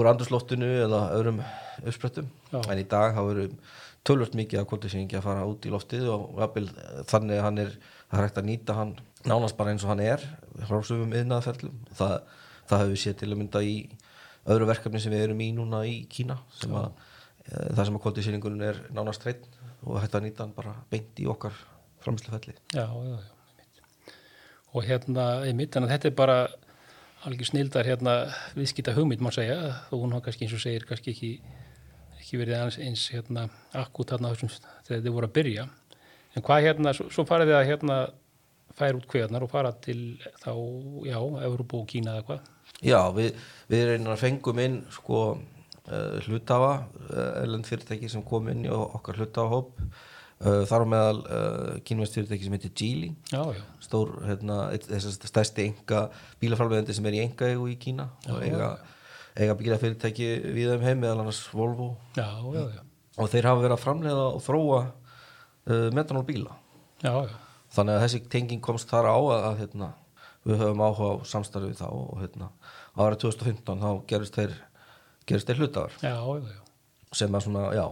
úr 0.00 0.10
andurslóttinu 0.14 0.72
eða 0.86 1.04
öðrum 1.18 1.44
uppsprettum. 1.84 2.32
En 2.64 2.80
í 2.80 2.88
dag 2.88 3.12
þá 3.18 3.22
eru 3.26 3.48
tölvöld 4.08 4.32
mikið 4.40 4.62
af 4.62 4.70
koldusýningi 4.72 5.20
að 5.20 5.26
fara 5.28 5.44
út 5.44 5.68
í 5.68 5.72
loftið 5.74 6.08
og 6.14 6.40
þannig 7.12 7.36
að 7.36 7.44
hann 7.44 7.64
er 7.66 7.80
er 8.10 8.26
hægt 8.26 8.40
að 8.40 8.48
nýta 8.48 8.76
hann 8.76 8.94
nánast 9.28 9.56
bara 9.58 9.74
eins 9.74 9.84
og 9.84 9.92
hann 9.92 10.04
er 10.04 10.22
frá 10.66 10.78
sumum 10.86 11.12
yðnaðferðlum 11.16 11.80
það, 11.96 12.14
það 12.70 12.82
hefur 12.82 12.92
við 12.94 13.02
séð 13.02 13.18
til 13.20 13.30
að 13.30 13.40
mynda 13.40 13.62
í 13.64 13.74
öðru 14.50 14.68
verkefni 14.70 15.02
sem 15.02 15.12
við 15.12 15.26
erum 15.26 15.42
í 15.44 15.50
núna 15.56 15.82
í 15.88 15.96
Kína 16.10 16.38
sem 16.56 16.72
að 16.76 16.88
e, 16.90 17.66
það 17.76 17.84
sem 17.84 17.98
að 17.98 18.04
koldusýningurinn 18.06 18.64
er 18.70 18.80
nánast 18.96 19.26
hreinn 19.26 19.44
og 19.84 20.00
að 20.00 20.24
nýta 20.24 20.44
hann 20.44 20.56
bara 20.56 20.74
beint 20.92 21.20
í 21.20 21.28
okkar 21.28 21.56
framslufelli 22.04 22.56
Já, 22.72 22.86
já, 22.86 23.16
já, 23.16 23.30
einmitt. 23.50 23.82
Og 24.72 24.86
hérna, 24.86 25.26
einmitt, 25.44 25.76
að 25.76 25.90
þetta 25.92 26.10
er 26.10 26.16
bara 26.16 26.38
algjör 27.28 27.50
snildar 27.50 27.88
hérna 27.88 28.14
viðskita 28.56 28.94
hugmynd, 28.96 29.20
má 29.20 29.32
segja, 29.34 29.58
þó 29.90 29.98
hún 29.98 30.14
har 30.16 30.24
kannski 30.24 30.46
eins 30.46 30.56
og 30.56 30.62
segir, 30.62 30.86
kannski 30.88 31.12
ekki, 31.12 31.32
ekki 32.20 32.40
verið 32.40 32.56
eins, 32.62 32.78
eins 32.80 33.06
hérna 33.12 33.48
akkút 33.76 34.14
þarna 34.14 34.32
á 34.32 34.32
þessum 34.32 34.52
þegar 34.86 35.04
þið 35.04 35.16
voru 35.16 35.28
að 35.28 35.36
byrja. 35.36 35.66
En 36.38 36.46
hvað 36.46 36.64
hérna, 36.64 36.94
svo, 36.96 37.08
svo 37.12 37.26
farið 37.28 37.50
þið 37.50 37.58
að 37.58 37.68
hérna 37.68 37.98
færa 38.78 38.96
út 38.98 39.06
kveðnar 39.10 39.44
og 39.46 39.50
fara 39.52 39.72
til 39.82 40.18
þá, 40.42 40.52
já, 41.08 41.18
Evropu 41.46 41.80
og 41.82 41.88
Kína 41.90 42.18
eða 42.18 42.26
hvað? 42.28 42.50
Já, 42.86 43.00
við, 43.16 43.34
við 43.68 43.82
reynir 43.90 44.14
að 44.14 44.22
fengum 44.22 44.60
inn 44.62 44.78
sko 44.94 45.18
uh, 45.34 46.20
hlutafa 46.26 46.70
uh, 47.10 47.42
erlend 47.42 47.66
fyrirtæki 47.68 48.08
sem 48.12 48.22
kom 48.24 48.48
inn 48.52 48.64
í 48.64 48.70
okkar 48.72 49.18
hlutafahóp 49.20 49.74
uh, 49.82 50.62
þar 50.70 50.86
á 50.86 50.92
meðal 50.94 51.18
uh, 51.26 51.74
kínvest 51.84 52.16
fyrirtæki 52.16 52.46
sem 52.46 52.56
heitir 52.56 52.72
Geely. 52.80 53.10
Já, 53.34 53.42
já, 53.58 53.64
stór, 53.84 54.14
hérna, 54.28 54.60
eitt- 54.72 54.88
þess 54.88 55.10
að 55.10 55.28
stærsti 55.34 55.66
enga 55.68 56.06
bílafralveðandi 56.40 56.96
sem 56.96 57.10
er 57.10 57.18
í 57.18 57.22
enga 57.26 57.50
eigu 57.52 57.68
í 57.68 57.76
Kína 57.82 58.08
og 58.30 58.40
eiga, 58.46 58.70
eiga 59.36 59.58
bílafyrirtæki 59.60 60.30
við 60.56 60.72
þeim 60.76 60.86
heim 60.88 61.04
meðal 61.04 61.20
annars 61.26 61.42
Volvo. 61.52 61.90
Já, 62.16 62.30
já, 62.56 62.64
já, 62.78 62.82
og 63.20 63.28
þeir 63.34 63.50
hafa 63.50 63.64
verið 63.66 63.76
að 63.76 63.84
framleiða 63.84 64.24
og 64.30 64.40
þróa 64.46 64.80
uh, 64.88 65.86
metanól 65.98 66.24
bíla. 66.30 66.56
Já, 67.04 67.12
já, 67.28 67.36
þannig 67.74 67.96
að 67.96 68.04
þessi 68.04 68.22
tenging 68.32 68.62
komst 68.64 68.90
þar 68.90 69.10
á 69.10 69.16
að, 69.18 69.44
að 69.50 69.60
hérna, 69.64 69.90
við 70.46 70.62
höfum 70.62 70.82
áhuga 70.84 71.10
á 71.10 71.14
samstarfið 71.32 71.78
þá 71.82 71.86
og 71.90 72.18
hérna, 72.22 72.50
ára 72.96 73.20
2015 73.20 73.84
þá 73.84 73.90
gerist 74.10 74.38
þeir, 74.38 74.56
gerist 75.28 75.50
þeir 75.50 75.62
hlutafar 75.62 75.96
sem 77.10 77.34
að 77.34 77.46
svona, 77.46 77.68
já, 77.74 77.84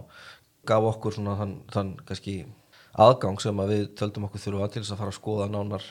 gaf 0.69 0.89
okkur 0.93 1.17
svona 1.17 1.37
þann, 1.39 1.55
þann 1.75 1.95
kannski 2.09 2.37
aðgang 2.99 3.41
sem 3.43 3.63
að 3.63 3.73
við 3.75 3.89
töldum 3.99 4.29
okkur 4.29 4.45
þurfa 4.45 4.69
til 4.73 4.83
þess 4.83 4.95
að 4.95 5.03
fara 5.03 5.13
að 5.13 5.19
skoða 5.19 5.49
nánar 5.53 5.87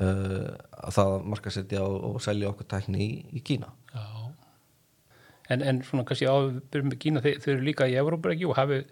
uh, 0.00 0.50
að 0.86 0.98
það 0.98 1.16
markasetja 1.32 1.84
og, 1.84 1.96
og 2.10 2.20
selja 2.24 2.50
okkur 2.52 2.68
tækni 2.70 3.02
í, 3.04 3.10
í 3.32 3.42
Kína. 3.44 3.72
Já. 3.92 4.04
En, 5.52 5.64
en 5.66 5.82
svona 5.84 6.06
kannski 6.08 6.28
á 6.30 6.36
byrjum 6.72 6.92
með 6.92 7.00
Kína, 7.02 7.24
þeir 7.24 7.56
eru 7.56 7.66
líka 7.66 7.88
í 7.90 7.98
Evropu 8.00 8.32
ekki? 8.32 8.48
Og 8.48 8.56
hafið 8.56 8.86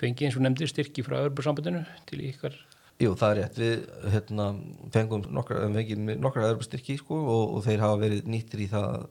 fengið 0.00 0.28
eins 0.28 0.38
og 0.38 0.44
nefndir 0.44 0.70
styrki 0.70 1.04
frá 1.06 1.18
Evropasambandinu 1.22 1.82
til 2.08 2.20
ykkar 2.28 2.58
Jú, 2.96 3.10
það 3.12 3.28
er 3.28 3.38
rétt, 3.42 3.58
við 3.60 4.12
hérna, 4.14 4.44
fengum 4.94 5.24
nokkra, 5.36 5.66
nokkra 5.68 6.46
öðrum 6.46 6.62
styrki 6.64 6.94
sko, 6.96 7.18
og, 7.28 7.42
og 7.58 7.66
þeir 7.66 7.82
hafa 7.84 7.98
verið 8.00 8.30
nýttir 8.32 8.62
í 8.64 8.68
það 8.70 9.02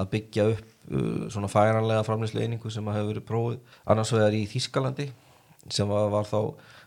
að 0.00 0.08
byggja 0.14 0.46
upp 0.54 0.70
uh, 0.88 1.26
svona 1.34 1.50
færanlega 1.52 2.06
framlýslu 2.06 2.40
einingu 2.40 2.72
sem 2.72 2.88
að 2.88 2.96
hefur 2.96 3.10
verið 3.10 3.26
prófið 3.28 3.76
annars 3.92 4.14
vegar 4.16 4.38
í 4.38 4.40
Þískalandi 4.48 5.08
sem 5.68 5.92
var, 5.92 6.24
þá 6.24 6.40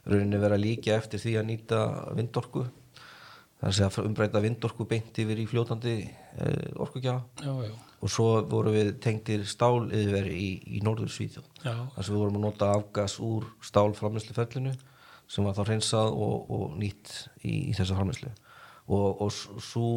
rauninni 0.10 0.42
verið 0.42 0.58
að 0.58 0.66
líka 0.66 0.98
eftir 0.98 1.22
því 1.22 1.36
að 1.38 1.48
nýta 1.52 1.84
vindorku. 2.18 2.66
Er 3.62 3.78
að 3.86 4.02
umbreyta 4.06 4.42
vindorku 4.42 4.90
beint 4.90 5.22
yfir 5.22 5.38
í 5.38 5.48
fljótandi 5.50 5.96
uh, 6.08 6.82
orkugjafa. 6.82 7.54
Og 8.02 8.14
svo 8.14 8.32
vorum 8.50 8.74
við 8.74 8.96
tengtir 9.02 9.46
stál 9.50 9.92
yfir 9.94 10.26
í, 10.34 10.50
í 10.78 10.82
norður 10.86 11.14
já, 11.14 11.32
þar 11.62 12.02
sem 12.02 12.14
við 12.14 12.22
vorum 12.22 12.42
að 12.42 12.46
nota 12.50 12.74
afgas 12.74 13.22
úr 13.22 13.46
stálframlýsluferlinu 13.66 14.74
sem 15.28 15.48
var 15.48 15.56
þá 15.58 15.64
hreinsað 15.68 16.12
og, 16.16 16.52
og 16.54 16.76
nýtt 16.80 17.14
í, 17.44 17.70
í 17.70 17.74
þessa 17.78 17.98
framlýslu 17.98 18.32
og, 18.88 19.22
og 19.26 19.32
svo, 19.34 19.88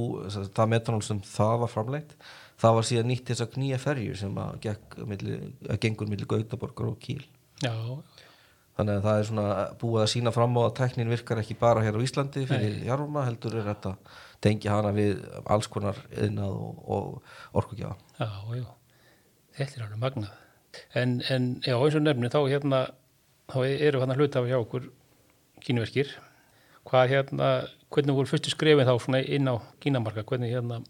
það 0.50 0.72
metanól 0.72 1.02
sem 1.06 1.20
það 1.26 1.56
var 1.64 1.70
framleitt 1.70 2.16
það 2.60 2.76
var 2.76 2.88
síðan 2.88 3.10
nýtt 3.10 3.30
þess 3.30 3.44
að 3.44 3.52
knýja 3.54 3.78
ferjur 3.80 4.18
sem 4.20 4.40
að, 4.40 4.56
gekk, 4.66 4.98
að 5.00 5.78
gengur 5.84 6.10
millir 6.10 6.28
Gautaborgar 6.28 6.90
og 6.90 6.98
Kíl. 7.02 7.22
Já, 7.62 7.70
já, 7.72 8.26
þannig 8.78 8.98
að 8.98 9.06
það 9.06 9.20
er 9.20 9.28
svona 9.28 9.46
búið 9.80 10.02
að 10.02 10.10
sína 10.14 10.34
fram 10.34 10.58
á 10.60 10.62
að 10.64 10.76
teknin 10.80 11.12
virkar 11.12 11.40
ekki 11.42 11.56
bara 11.60 11.84
hér 11.84 11.98
á 12.00 12.04
Íslandi 12.04 12.44
fyrir 12.48 12.78
jarfuma 12.86 13.24
heldur 13.26 13.58
er 13.60 13.66
þetta 13.68 13.94
tengja 14.44 14.76
hana 14.76 14.92
við 14.96 15.20
alls 15.52 15.68
konar 15.72 15.98
yðnað 16.16 16.54
og, 16.56 16.84
og 16.96 17.58
orkugjafa. 17.60 17.98
Já, 18.20 18.30
já. 18.60 18.68
Þetta 19.58 19.76
er 19.76 19.84
alveg 19.86 20.00
magnað. 20.04 20.38
En, 20.96 21.18
en 21.28 21.50
já, 21.66 21.74
eins 21.74 21.98
og 21.98 22.04
nefni, 22.06 22.30
þá 22.32 22.40
hérna, 22.46 22.80
þá 23.50 23.60
eru 23.68 24.00
hann 24.00 24.14
að 24.14 24.22
hluta 24.22 24.40
af 24.40 24.48
hjá 24.48 24.58
okkur 24.60 24.88
kínverkir. 25.64 26.14
Hvað 26.88 27.12
hérna, 27.12 27.50
hvernig 27.92 28.16
voru 28.16 28.30
fyrstu 28.30 28.52
skrefin 28.52 28.88
þá 28.88 28.94
svona 29.02 29.20
inn 29.22 29.50
á 29.50 29.60
kínamarka? 29.82 30.24
Hvernig 30.26 30.54
hérna, 30.54 30.80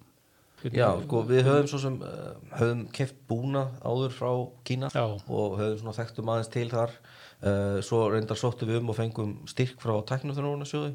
hvernig, 0.61 0.79
Já, 0.79 0.89
sko, 1.05 1.23
við 1.29 1.49
höfum 1.49 1.69
svo 1.71 1.81
sem 1.83 1.97
uh, 2.05 2.37
höfum 2.59 2.85
keft 2.95 3.19
búna 3.29 3.67
áður 3.83 4.15
frá 4.15 4.31
Kína 4.69 4.91
Já. 4.95 5.05
og 5.09 5.59
höfum 5.59 5.81
svona 5.83 5.97
þekktum 5.97 6.33
aðeins 6.33 6.53
til 6.53 6.69
þar 6.71 6.95
uh, 6.95 7.79
svo 7.85 8.07
reyndar 8.13 8.41
sóttum 8.41 8.71
við 8.71 8.81
um 8.81 8.93
og 8.93 8.99
fengum 8.99 9.37
styrk 9.51 9.81
frá 9.83 9.97
tæknumþjónunarsjóði 10.13 10.95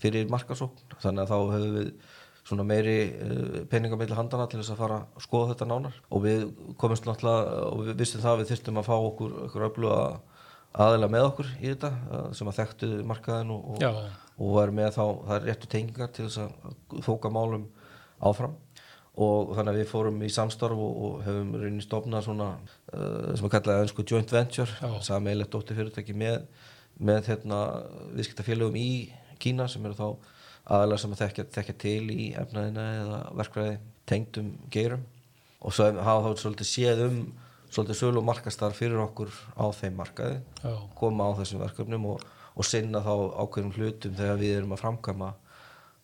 fyrir 0.00 0.32
markasókn 0.32 0.98
þannig 1.00 1.24
að 1.24 1.32
þá 1.32 1.38
höfum 1.56 1.78
við 1.78 1.92
svona 2.50 2.66
meiri 2.66 2.98
uh, 3.10 3.60
peningamilli 3.72 4.16
handana 4.16 4.48
til 4.50 4.60
þess 4.60 4.74
að 4.74 4.82
fara 4.84 5.00
að 5.04 5.24
skoða 5.26 5.54
þetta 5.54 5.70
nánar 5.70 6.00
og 6.08 6.24
við 6.26 6.46
komumst 6.80 7.08
náttúrulega 7.08 7.64
og 7.70 7.86
við 7.88 8.02
vissum 8.02 8.24
það 8.24 8.34
að 8.34 8.42
við 8.42 8.52
þyrstum 8.52 8.80
að 8.80 8.90
fá 8.90 8.96
okkur, 8.98 9.36
okkur 9.48 9.66
öfluga 9.70 10.02
aðeila 10.70 11.10
með 11.10 11.26
okkur 11.30 11.52
í 11.58 11.72
þetta 11.72 11.90
sem 12.36 12.50
að 12.50 12.58
þekktu 12.60 12.88
markaðin 13.10 13.52
og, 13.54 13.70
og, 13.74 14.00
og 14.38 14.56
var 14.56 14.72
með 14.74 14.90
þá, 14.96 15.04
það 15.26 15.36
er 15.36 15.46
réttu 15.48 15.70
tengingar 15.70 16.10
til 16.14 16.26
þess 16.28 16.42
að 16.44 17.04
þóka 17.06 17.32
málum 17.34 17.68
áfram. 18.20 18.56
Og 19.20 19.50
þannig 19.56 19.74
að 19.74 19.78
við 19.80 19.88
fórum 19.90 20.20
í 20.22 20.30
samstarf 20.32 20.80
og, 20.80 20.98
og 21.04 21.22
hefum 21.26 21.48
rauninni 21.58 21.84
stofnað 21.84 22.28
svona 22.28 22.50
uh, 22.94 23.32
sem 23.34 23.48
að 23.48 23.54
kallaði 23.56 23.86
önsku 23.86 24.04
joint 24.06 24.32
venture 24.32 24.76
Já. 24.78 24.92
sameiginlegt 25.10 25.50
dóttir 25.52 25.76
fyrirtæki 25.76 26.14
með, 26.16 26.44
með 26.96 27.32
hérna, 27.32 27.58
viðskiptafélögum 28.14 28.78
í 28.78 28.90
Kína 29.40 29.66
sem 29.72 29.84
eru 29.88 29.96
þá 29.98 30.06
aðalega 30.70 31.02
sem 31.02 31.14
að 31.16 31.22
þekkja, 31.24 31.46
þekkja 31.56 31.76
til 31.82 32.14
í 32.14 32.30
efnaðina 32.38 32.86
eða 33.00 33.20
verkfræði 33.40 33.76
tengdum 34.08 34.50
geirum. 34.72 35.04
Og 35.60 35.74
svo 35.74 35.90
hafa 35.90 36.30
þá 36.30 36.44
svolítið 36.44 36.70
séð 36.70 37.04
um 37.08 37.20
svolítið 37.70 37.98
sölu 38.00 38.20
og 38.20 38.26
markastar 38.26 38.74
fyrir 38.76 39.00
okkur 39.04 39.30
á 39.54 39.64
þeim 39.74 39.98
markaði 40.00 40.40
já, 40.40 40.72
koma 40.98 41.30
á 41.30 41.38
þessum 41.38 41.62
verkefnum 41.62 42.08
og, 42.12 42.24
og 42.54 42.66
sinna 42.66 43.02
þá 43.04 43.12
ákveðnum 43.44 43.76
hlutum 43.76 44.16
þegar 44.18 44.40
við 44.40 44.56
erum 44.58 44.74
að 44.74 44.82
framkama 44.82 45.30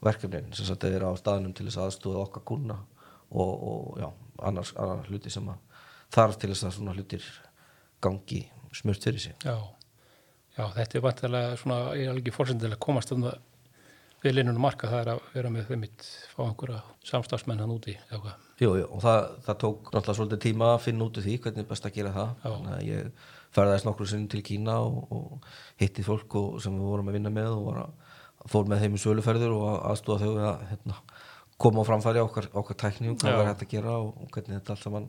verkefnin 0.06 0.52
sem 0.54 0.68
sagt 0.68 0.86
er 0.86 1.06
á 1.06 1.10
staðnum 1.18 1.54
til 1.56 1.66
þess 1.66 1.80
að 1.80 1.88
aðstóða 1.90 2.22
okkar 2.26 2.46
kuna 2.46 2.78
og, 3.30 3.52
og 3.70 4.00
já, 4.00 4.08
annars, 4.46 4.72
annars 4.78 5.10
hluti 5.10 5.32
sem 5.32 5.48
þarf 6.14 6.38
til 6.38 6.52
þess 6.52 6.68
að 6.68 6.76
svona 6.78 6.94
hlutir 6.94 7.26
gangi 8.04 8.44
smurt 8.76 9.02
fyrir 9.02 9.22
sig. 9.22 9.34
Já, 9.42 9.56
já, 10.58 10.64
þetta 10.76 10.98
er 10.98 11.04
vantilega 11.04 11.58
svona, 11.60 11.78
ég 11.96 12.06
er 12.06 12.12
alveg 12.12 12.26
ekki 12.26 12.36
fórsendilega 12.36 12.82
komast 12.86 13.12
um 13.16 13.24
það 13.26 13.40
við 14.26 14.36
linnunum 14.36 14.66
marka, 14.66 14.90
það 14.90 15.00
er 15.02 15.10
að 15.14 15.30
vera 15.36 15.52
með 15.54 15.70
þeim 15.70 15.82
mitt, 15.86 16.08
fá 16.34 16.42
einhverja 16.46 16.82
samstafsmenn 17.06 17.62
hann 17.62 17.72
úti, 17.74 17.94
hvað. 18.10 18.44
Jú, 18.60 18.70
jú, 18.80 18.84
og 18.88 19.02
það, 19.04 19.30
það 19.46 19.58
tók 19.62 19.90
náttúrulega 19.92 20.18
svolítið 20.18 20.42
tíma 20.46 20.68
að 20.72 20.82
finna 20.86 21.06
út 21.06 21.18
úr 21.20 21.26
því 21.26 21.38
hvernig 21.44 21.64
er 21.64 21.70
best 21.70 21.88
að 21.88 21.96
gera 21.98 22.12
það. 22.14 22.30
Þannig 22.44 22.74
að 22.76 22.86
ég 22.88 23.26
ferðaðist 23.56 23.88
nokkru 23.88 24.08
sinni 24.10 24.30
til 24.32 24.42
Kína 24.46 24.78
og, 24.84 24.98
og 25.12 25.48
hitti 25.80 26.04
fólk 26.06 26.36
og, 26.40 26.58
sem 26.64 26.76
við 26.76 26.90
vorum 26.90 27.10
að 27.10 27.18
vinna 27.18 27.32
með 27.34 27.52
og 27.54 27.70
að, 27.84 28.16
fór 28.52 28.68
með 28.70 28.84
þeim 28.84 28.98
í 28.98 29.02
söluferður 29.02 29.54
og 29.56 29.68
aðstóða 29.90 30.26
þau 30.26 30.48
að 30.50 30.66
hérna, 30.72 30.98
koma 31.62 31.84
á 31.84 31.88
framfæri 31.88 32.22
okkar, 32.22 32.50
okkar 32.56 32.80
tækni 32.82 33.12
og 33.12 33.20
hvað 33.22 33.38
var 33.40 33.48
hægt 33.50 33.64
að 33.66 33.72
gera 33.72 33.96
og, 34.00 34.12
og 34.22 34.34
hvernig 34.34 34.58
þetta 34.58 34.76
allt 34.76 34.84
saman, 34.84 35.08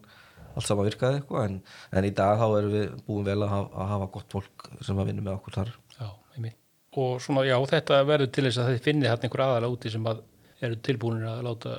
allt 0.54 0.70
saman 0.70 0.88
virkaði 0.88 1.22
eitthvað 1.22 1.50
en, 1.50 1.60
en 1.92 2.08
í 2.08 2.14
dag 2.22 2.40
þá 2.40 2.48
erum 2.48 2.78
við 2.78 2.88
búin 3.10 3.28
vel 3.28 3.42
að 3.42 3.54
hafa, 3.54 3.74
að 3.84 3.92
hafa 3.96 4.14
gott 4.16 4.38
fólk 4.38 4.70
sem 4.80 5.04
að 5.04 5.12
vinna 5.12 5.28
með 5.28 5.36
okkur 5.38 5.60
þar. 5.60 5.76
Já, 5.98 6.08
einmitt. 6.38 6.67
Og 6.98 7.20
svona, 7.22 7.46
já, 7.46 7.58
þetta 7.70 8.02
verður 8.08 8.32
til 8.34 8.46
þess 8.48 8.62
að 8.62 8.72
þið 8.72 8.86
finnið 8.88 9.12
hann 9.12 9.26
einhver 9.28 9.44
aðalega 9.46 9.76
úti 9.76 9.94
sem 9.94 10.08
að 10.10 10.24
eru 10.66 10.80
tilbúinir 10.88 11.28
að 11.30 11.44
láta 11.46 11.74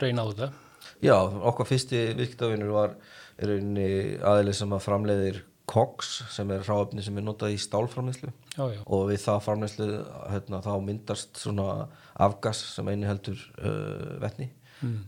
reyna 0.00 0.24
á 0.24 0.26
þetta. 0.30 0.48
Já, 1.04 1.16
okkar 1.50 1.68
fyrsti 1.68 2.00
viðskiptavinur 2.16 2.72
var 2.72 2.94
aðeins 4.24 4.62
sem 4.62 4.72
að 4.72 4.86
framleiðir 4.86 5.42
KOX 5.68 6.10
sem 6.32 6.50
er 6.52 6.64
ráöfni 6.64 7.04
sem 7.04 7.16
er 7.18 7.24
notað 7.24 7.54
í 7.54 7.60
já, 8.56 8.80
og 8.84 9.06
við 9.08 9.22
það 9.22 9.44
framleiðslu 9.46 9.86
hérna, 10.28 10.60
þá 10.64 10.74
myndast 10.84 11.40
svona 11.40 11.86
afgas 12.20 12.60
sem 12.74 12.90
einu 12.92 13.08
heldur 13.08 13.40
uh, 13.58 14.20
vetni 14.22 14.50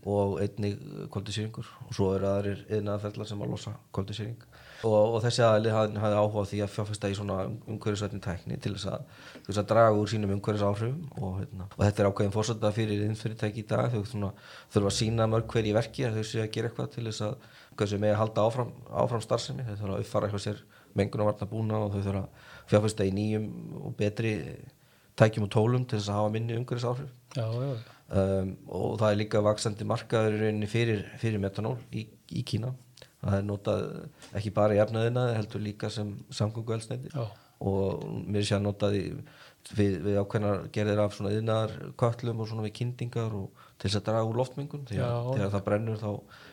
og 0.05 0.39
einnig 0.43 0.79
koldisýringur 1.13 1.67
og 1.87 1.95
svo 1.95 2.13
eru 2.17 2.31
aðrir 2.31 2.65
yðnaðarferðlar 2.69 3.29
sem 3.31 3.43
að 3.43 3.53
losa 3.55 3.75
koldisýring 3.97 4.47
og, 4.85 5.17
og 5.17 5.23
þessi 5.25 5.45
aðli 5.47 5.73
hafði, 5.73 6.01
hafði 6.03 6.19
áhuga 6.21 6.45
því 6.51 6.61
að 6.65 6.73
fjárfesta 6.75 7.11
í 7.11 7.17
svona 7.17 7.37
umhverfisvætni 7.47 8.21
tækni 8.25 8.59
til 8.63 8.75
þess 8.77 8.91
að, 8.93 9.07
þess 9.47 9.61
að 9.63 9.69
draga 9.73 9.97
úr 9.97 10.11
sínum 10.11 10.35
umhverfis 10.37 10.65
áhrifum 10.67 11.01
og, 11.17 11.39
hérna, 11.41 11.69
og 11.71 11.83
þetta 11.85 12.03
er 12.03 12.11
ákveðin 12.11 12.35
fórsönda 12.35 12.73
fyrir 12.77 13.05
innfyrirtæki 13.07 13.63
í 13.63 13.67
dag. 13.71 13.89
Þau 13.95 14.05
svona, 14.11 14.33
þurfa 14.75 14.93
að 14.93 14.97
sína 14.99 15.29
mörg 15.33 15.51
hver 15.53 15.69
í 15.69 15.75
verki 15.77 16.11
þau 16.13 16.23
séu 16.23 16.45
að 16.45 16.53
gera 16.57 16.71
eitthvað 16.71 16.93
til 16.95 17.07
þess 17.09 17.27
að 17.27 17.37
hversu 17.77 18.01
með 18.03 18.15
að 18.15 18.21
halda 18.23 18.47
áfram, 18.47 18.73
áfram 19.05 19.25
starfsemi 19.25 19.67
þau 19.67 19.75
þurfa 19.75 19.97
að 19.97 20.05
uppfara 20.05 20.31
eitthvað 20.31 20.47
sér 20.47 20.63
mengunarvarna 20.97 21.51
búna 21.51 21.83
og 21.87 21.93
þau 21.95 22.01
þurfa 22.07 22.25
að 22.25 22.49
fjárfesta 22.71 23.09
í 23.09 23.13
nýjum 23.17 23.51
og 23.83 23.99
betri 23.99 24.33
tækjum 25.17 25.49
og 25.49 25.53
tólum 25.53 25.85
til 25.89 26.01
þess 26.01 26.13
að 26.13 26.21
hafa 26.21 26.33
minni 26.35 26.57
umhverfis 26.61 26.89
um, 28.11 28.53
og 28.69 28.99
það 29.01 29.09
er 29.11 29.21
líka 29.23 29.45
vaksandi 29.45 29.89
markaður 29.89 30.45
fyrir, 30.71 31.07
fyrir 31.21 31.43
metanól 31.43 31.79
í, 31.93 32.07
í 32.31 32.45
Kína 32.47 32.75
það 33.27 33.39
er 33.41 33.49
notað 33.49 33.83
ekki 34.39 34.53
bara 34.55 34.77
í 34.77 34.81
efnaðina 34.83 35.27
heldur 35.35 35.65
líka 35.65 35.91
sem 35.93 36.15
samgöngu 36.35 36.77
elsneiti 36.77 37.11
og 37.17 38.05
mér 38.29 38.45
sé 38.45 38.57
að 38.59 38.67
notað 38.67 38.97
í, 38.99 39.05
við, 39.79 39.99
við 40.05 40.19
ákveðnar 40.21 40.67
gerðir 40.75 41.03
af 41.07 41.15
svona 41.17 41.33
yðnar 41.35 41.73
köllum 41.99 42.43
og 42.43 42.51
svona 42.51 42.67
við 42.67 42.75
kyndingar 42.83 43.35
og 43.37 43.65
til 43.81 43.89
þess 43.89 44.01
að 44.01 44.09
draga 44.11 44.29
úr 44.29 44.41
loftmengun 44.41 44.85
Já. 44.93 45.09
þegar 45.33 45.55
það 45.55 45.65
brennur 45.69 46.03
þá 46.03 46.11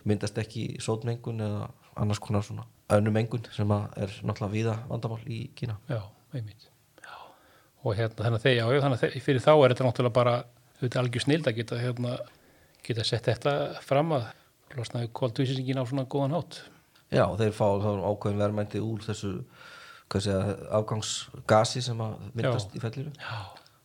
myndast 0.10 0.40
ekki 0.40 0.66
sótmengun 0.84 1.44
eða 1.44 1.68
annars 2.00 2.22
konar 2.24 2.46
svona 2.48 2.66
önnum 2.94 3.16
mengun 3.16 3.44
sem 3.54 3.72
er 3.74 4.16
náttúrulega 4.24 4.54
víða 4.54 4.78
vandamál 4.90 5.22
í 5.28 5.44
Kína 5.58 5.78
Já, 5.92 6.02
einmitt. 6.34 6.70
Já. 7.04 7.16
Og 7.84 7.98
hérna, 8.00 8.24
þannig 8.24 8.40
að 8.40 9.04
þeir, 9.04 9.20
fyrir 9.28 9.44
þá 9.44 9.54
er 9.54 9.74
þetta 9.74 9.88
náttúrulega 9.90 10.16
bara, 10.16 10.36
þetta 10.84 11.00
er 11.00 11.04
algjör 11.04 11.26
snild 11.26 11.50
að 11.50 11.60
geta, 11.62 11.80
hérna, 11.82 12.18
geta 12.86 13.06
sett 13.08 13.30
þetta 13.30 13.56
fram 13.86 14.14
að 14.18 14.30
losnaði 14.78 15.12
kóltvísingin 15.16 15.82
á 15.82 15.86
svona 15.86 16.06
góðan 16.10 16.38
hátt. 16.38 16.62
Já, 17.14 17.26
þeir 17.38 17.54
fá 17.54 17.66
ákveðin 17.70 18.42
verðmændi 18.42 18.82
úr 18.82 19.04
þessu 19.06 19.36
segja, 20.14 20.40
afgangsgasi 20.78 21.82
sem 21.82 21.98
myndast 21.98 22.74
Já. 22.74 22.78
í 22.78 22.82
fellinu. 22.82 23.14
Já, 23.18 23.40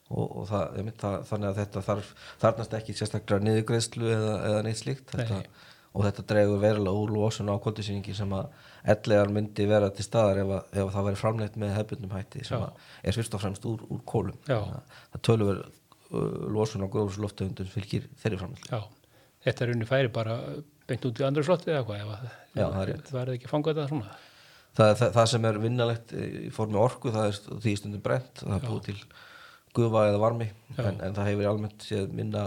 og, 0.09 0.25
og 0.27 0.47
það, 0.49 0.77
einmitt, 0.81 1.01
það, 1.01 1.17
þannig 1.31 1.49
að 1.49 1.59
þetta 1.63 1.83
þarf, 1.89 2.13
þarnast 2.43 2.77
ekki 2.81 2.97
sérstaklega 2.97 3.47
niðurgreðslu 3.47 4.13
eða, 4.13 4.37
eða 4.51 4.63
neitt 4.67 4.81
slíkt. 4.81 5.13
Þetta, 5.13 5.43
og 5.97 6.05
þetta 6.05 6.25
dregur 6.31 6.61
verulega 6.63 7.03
úr 7.03 7.13
losun 7.15 7.49
á 7.49 7.57
koldisýningi 7.65 8.15
sem 8.17 8.33
að 8.37 8.51
ellegar 8.93 9.33
myndi 9.35 9.67
vera 9.69 9.89
til 9.93 10.05
staðar 10.07 10.43
ef, 10.43 10.53
að, 10.59 10.69
ef 10.75 10.83
að 10.85 10.93
það 10.95 11.07
væri 11.09 11.21
framleitt 11.23 11.59
með 11.59 11.75
hefbundum 11.75 12.15
hætti 12.15 12.45
sem 12.47 12.65
er 13.03 13.17
fyrst 13.17 13.35
og 13.35 13.43
fremst 13.43 13.67
úr, 13.69 13.83
úr 13.89 14.03
kólum 14.09 14.37
það 14.47 15.23
tölur 15.27 15.63
uh, 15.65 15.73
losun 16.11 16.85
á 16.85 16.89
gróðursloftegundum 16.93 17.69
fylgir 17.73 18.07
þeirri 18.23 18.41
framleitt 18.41 18.71
já. 18.73 18.81
Þetta 19.45 19.65
er 19.65 19.73
unni 19.75 19.87
færi 19.89 20.11
bara 20.13 20.35
beint 20.89 21.05
út 21.07 21.21
í 21.21 21.25
andru 21.27 21.45
slotti 21.47 21.71
eða 21.71 21.85
hvað, 21.87 22.01
ef 22.03 22.13
að 22.15 22.27
Já, 22.59 22.67
það 22.75 22.93
það 23.11 23.21
er 23.23 23.33
ekki 23.37 23.49
að 23.49 23.53
fanga 23.53 23.73
þetta 23.75 23.89
svona. 23.93 24.15
það, 24.79 24.93
það, 25.01 25.11
það 25.19 25.27
sem 25.33 25.49
er 25.51 25.59
vinnalegt 25.63 26.15
í 26.19 26.51
formi 26.55 26.81
orku 26.81 27.13
það 27.15 27.29
er 27.31 27.41
því 27.67 27.75
stundum 27.79 28.05
brent 28.09 28.43
það 28.43 28.57
er 28.57 28.65
búið 28.69 28.87
til 28.89 28.97
gufa 29.79 30.07
eða 30.09 30.23
varmi 30.23 30.49
en, 30.81 30.97
en 31.05 31.15
það 31.19 31.29
hefur 31.29 31.51
almennt 31.53 31.85
séð 31.87 32.09
minna 32.17 32.45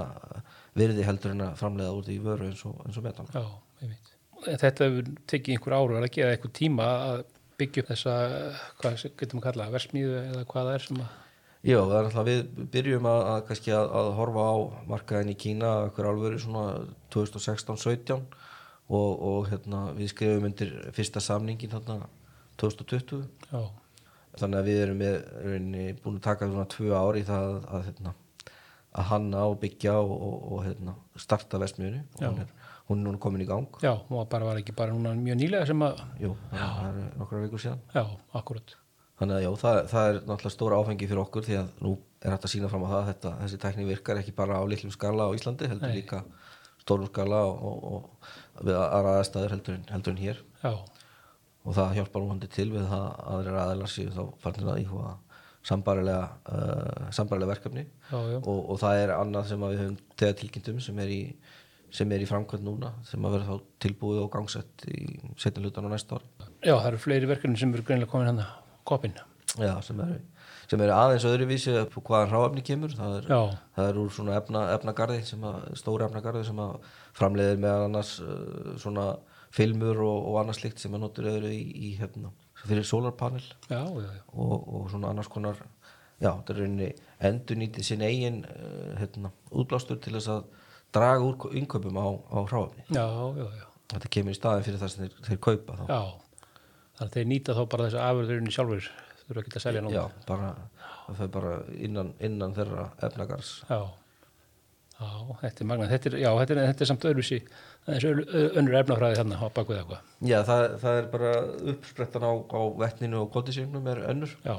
virði 0.76 1.06
heldur 1.06 1.36
en 1.36 1.46
að 1.46 1.60
framleiða 1.62 1.94
úr 1.96 2.08
því 2.10 2.18
vöru 2.26 2.50
eins 2.50 2.64
og, 2.68 2.82
eins 2.88 2.98
og 3.00 3.06
metan 3.06 3.30
Já, 3.36 3.44
einmitt. 3.84 4.12
En 4.50 4.58
Þetta 4.66 4.88
hefur 4.90 5.12
tekið 5.30 5.56
einhver 5.56 5.78
áru 5.78 6.00
að 6.02 6.10
geða 6.18 6.34
einhver 6.36 6.54
tíma 6.58 6.88
að 7.12 7.24
byggja 7.62 7.84
upp 7.84 7.92
þessa, 7.92 8.14
hvað 8.82 9.04
getum 9.22 9.38
við 9.38 9.44
kallað, 9.46 9.74
versmíðu 9.76 10.16
eða 10.24 10.46
hvað 10.50 10.70
það 10.72 10.78
er 10.80 10.86
sem 10.88 11.02
að, 11.04 11.12
Já, 11.62 11.78
er 11.78 12.08
við 12.26 12.40
byrjum 12.74 13.06
að, 13.06 13.20
að, 13.32 13.42
kannski 13.50 13.74
að, 13.78 13.92
að 14.00 14.08
horfa 14.18 14.46
á 14.50 14.56
markaðin 14.90 15.30
í 15.30 15.38
Kína 15.38 15.74
okkur 15.92 16.08
alveg 16.10 16.40
svona 16.42 16.64
2016-17 17.14 18.16
og, 18.90 19.12
og 19.22 19.52
hérna, 19.52 19.84
við 19.94 20.10
skrifum 20.10 20.48
undir 20.50 20.74
fyrsta 20.96 21.22
samningin 21.22 21.70
þarna 21.72 22.00
2020 22.62 23.22
já, 23.52 23.62
þannig 24.40 24.58
að 24.58 24.72
við 24.72 24.82
erum 24.88 25.00
með, 25.04 25.20
rauninni, 25.46 25.86
búin 26.02 26.18
að 26.18 26.26
taka 26.32 26.50
svona 26.50 26.68
tvö 26.74 26.92
ári 26.98 27.22
í 27.22 27.30
það 27.30 27.54
að, 27.62 27.86
hérna, 27.92 28.16
að 28.92 29.10
hanna 29.14 29.46
og 29.52 29.58
byggja 29.62 29.96
og, 30.02 30.18
og, 30.18 30.36
og 30.50 30.66
hérna, 30.66 30.98
starta 31.28 31.62
vestmiðunni 31.62 32.04
og 32.18 32.26
hún 32.26 32.44
er, 32.44 32.54
hún 32.90 33.00
er 33.04 33.06
núna 33.06 33.22
komin 33.22 33.46
í 33.46 33.50
gang. 33.54 33.82
Já, 33.86 33.94
og 34.02 34.30
bara 34.34 34.50
var 34.50 34.66
ekki 34.66 34.76
bara 34.82 34.98
núna 34.98 35.14
mjög 35.14 35.44
nýlega 35.46 35.70
sem 35.70 35.86
að, 35.86 36.02
Jú, 36.26 36.34
það 36.52 36.86
er 36.90 37.02
nokkra 37.22 37.46
vikur 37.46 37.64
síðan. 37.70 37.86
Já, 37.94 38.06
akkurat, 38.42 38.76
þannig 39.22 39.38
að 39.38 39.44
já, 39.46 39.52
það, 39.62 39.80
það 39.92 40.08
er 40.10 40.16
náttúrulega 40.26 40.56
stóra 40.56 40.80
áfengi 40.82 41.10
fyrir 41.12 41.22
okkur 41.22 41.46
því 41.46 41.58
að 41.62 41.74
nú 41.86 41.92
er 42.22 42.34
hægt 42.34 42.48
að 42.48 42.54
sína 42.56 42.70
fram 42.72 42.86
á 42.86 42.92
það 42.92 43.00
að 43.02 43.10
þetta, 43.12 43.34
þessi 43.44 43.60
tækni 43.62 43.86
virkar 43.86 44.22
ekki 44.22 44.34
bara 44.38 44.58
á 44.58 44.64
litlum 44.66 44.94
skala 44.94 45.28
á 45.30 45.36
Íslandi 45.38 45.70
heldur 45.70 45.92
Nei. 45.92 46.00
líka 46.02 46.24
stórum 46.82 47.10
skala 47.12 47.44
og, 47.46 47.62
og, 47.62 48.08
og 48.58 48.66
við 48.66 48.80
aðra 48.82 49.20
aðstæður 49.20 49.56
heldur 49.56 49.78
en, 49.78 49.86
heldur 49.94 50.16
en 50.16 50.22
hér. 50.22 50.42
Já, 50.64 50.74
og 51.62 51.76
það 51.78 51.98
hjálpar 52.00 52.24
núhandi 52.24 52.50
til 52.50 52.70
við 52.74 52.88
það 52.90 53.04
að 53.06 53.28
aðrir 53.36 53.60
aðeinar 53.62 53.92
séu 53.94 54.14
þá 54.16 54.22
farnir 54.42 54.72
að 54.72 54.82
íhuga 54.82 55.12
sambarilega, 55.70 56.30
uh, 56.50 57.10
sambarilega 57.14 57.54
verkefni. 57.54 57.84
Já, 58.10 58.18
já, 58.18 58.38
og, 58.40 58.62
og 58.74 58.80
það 58.82 59.02
er 59.04 59.14
annað 59.20 59.52
sem 59.52 59.66
við 59.68 59.84
höfum 59.84 60.00
þegar 60.18 60.40
tilkynntum 60.40 60.80
sem 60.82 61.04
er 61.04 61.14
í 61.14 61.22
sem 61.92 62.12
er 62.16 62.24
í 62.24 62.28
framkvæmt 62.28 62.64
núna 62.64 62.94
sem 63.04 63.26
að 63.28 63.34
vera 63.36 63.48
þá 63.50 63.72
tilbúið 63.84 64.22
og 64.24 64.30
gangsett 64.32 64.86
í 64.88 65.02
setjum 65.42 65.68
hlutan 65.68 65.90
á 65.92 65.94
næsta 65.94 66.18
ári. 66.18 66.30
Já, 66.64 66.72
það 66.72 66.88
eru 66.94 67.02
fleiri 67.04 67.30
verkefni 67.30 67.60
sem 67.60 67.74
eru 67.76 67.84
greinilega 67.86 68.14
komin 68.14 68.32
hann 68.32 68.40
að 68.46 68.61
kopin, 68.88 69.18
Já, 69.60 69.74
sem 69.84 70.00
eru 70.00 70.20
sem 70.72 70.80
eru 70.86 70.94
aðeins 70.96 71.26
öðruvísi 71.28 71.74
hvaðan 71.92 72.30
hráefni 72.32 72.62
kemur. 72.64 72.94
Það 72.96 73.16
er, 73.18 73.26
það 73.76 73.90
er 73.90 73.98
úr 74.00 74.14
svona 74.16 74.38
efna, 74.40 74.62
efnagarði 74.78 75.18
stóra 75.80 76.08
efnagarði 76.08 76.46
sem 76.48 76.62
að 76.64 76.78
framleiðir 77.18 77.60
meðal 77.60 77.90
annars 77.90 78.14
uh, 78.24 78.72
svona 78.80 79.10
filmur 79.52 80.00
og, 80.06 80.30
og 80.32 80.40
annars 80.40 80.62
slikt 80.62 80.80
sem 80.80 80.96
að 80.96 81.04
notur 81.04 81.28
öðru 81.34 81.52
í, 81.52 81.60
í 81.76 81.92
hérna 82.00 82.32
fyrir 82.62 82.86
solarpanel 82.88 83.44
já, 83.44 83.82
já, 83.82 84.06
já, 84.06 84.24
og, 84.32 84.54
og 84.62 84.88
svona 84.94 85.10
annars 85.12 85.28
konar 85.34 85.58
já, 86.22 86.30
þetta 86.30 86.54
er 86.54 86.60
rauninni 86.62 86.90
endur 87.28 87.60
nýtið 87.60 87.88
sinn 87.88 88.06
eigin 88.06 88.44
uh, 88.46 88.94
hérna, 89.02 89.34
útblástur 89.52 90.00
til 90.00 90.16
þess 90.16 90.32
að 90.38 90.46
draga 90.96 91.26
úr 91.26 91.58
innkaupum 91.60 92.00
á, 92.00 92.08
á 92.32 92.38
hráefni. 92.48 92.86
Já, 92.88 93.04
já, 93.36 93.48
já, 93.60 93.68
þetta 93.96 94.16
kemur 94.16 94.36
í 94.36 94.40
staðin 94.40 94.68
fyrir 94.68 94.82
það 94.82 94.94
sem 94.94 95.04
þeir, 95.04 95.20
þeir 95.28 95.42
kaupa 95.50 95.80
þá. 95.82 95.86
Já, 95.92 96.02
þannig 97.02 97.08
að 97.10 97.16
þeir 97.18 97.30
nýta 97.32 97.56
þá 97.58 97.64
bara 97.74 97.88
þessi 97.88 98.02
afurðurinni 98.06 98.54
sjálfur, 98.54 98.90
þurfa 99.26 99.42
ekki 99.42 99.58
að 99.58 99.64
selja 99.66 99.82
nú. 99.82 99.94
já, 99.96 100.04
bara, 100.28 100.52
það 101.08 101.18
fer 101.24 101.32
bara 101.34 101.56
innan, 101.88 102.14
innan 102.22 102.54
þeirra 102.58 102.86
efnagars 103.08 103.52
Já, 103.72 103.80
já, 105.02 105.10
þetta 105.42 105.64
er 105.64 105.70
magnað, 105.72 105.94
þetta 105.96 106.12
er, 106.12 106.18
já, 106.22 106.30
þetta 106.42 106.54
er, 106.56 106.62
þetta 106.70 106.86
er 106.86 106.90
samt 106.92 107.08
öðruvísi, 107.10 107.40
það 107.88 107.96
er 107.96 108.06
þessi 108.06 108.52
önnur 108.62 108.78
efnafræði 108.84 109.18
þarna 109.18 109.40
á 109.42 109.46
bakvið 109.56 109.80
eitthvað. 109.82 110.04
Já, 110.30 110.38
það, 110.52 110.66
það 110.84 111.00
er 111.00 111.10
bara 111.16 111.32
uppsprettan 111.74 112.28
á, 112.30 112.32
á 112.38 112.62
vettninu 112.84 113.22
og 113.24 113.32
koldisýringnum 113.34 113.90
er 113.96 114.04
önnur 114.12 114.36
Já, 114.46 114.56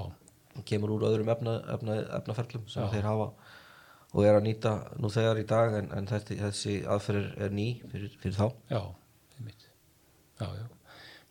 kemur 0.69 0.97
úr 0.97 1.07
öðrum 1.13 1.31
efna, 1.33 1.61
efna, 1.77 2.01
efnaferlum 2.19 2.67
sem 2.69 2.91
þeir 2.93 3.07
hafa 3.07 3.31
og 4.13 4.27
er 4.27 4.37
að 4.37 4.45
nýta 4.49 4.75
nú 5.01 5.09
þegar 5.13 5.39
í 5.41 5.47
dag 5.49 5.79
en, 5.79 5.87
en 5.97 6.11
þessi, 6.11 6.37
þessi 6.43 6.75
aðferð 6.91 7.39
er 7.47 7.55
ný 7.55 7.69
fyrir, 7.89 8.19
fyrir 8.21 8.35
þá 8.37 8.45
já, 8.75 8.83
einmitt. 9.39 9.65
Já, 10.43 10.49
já. 10.59 10.67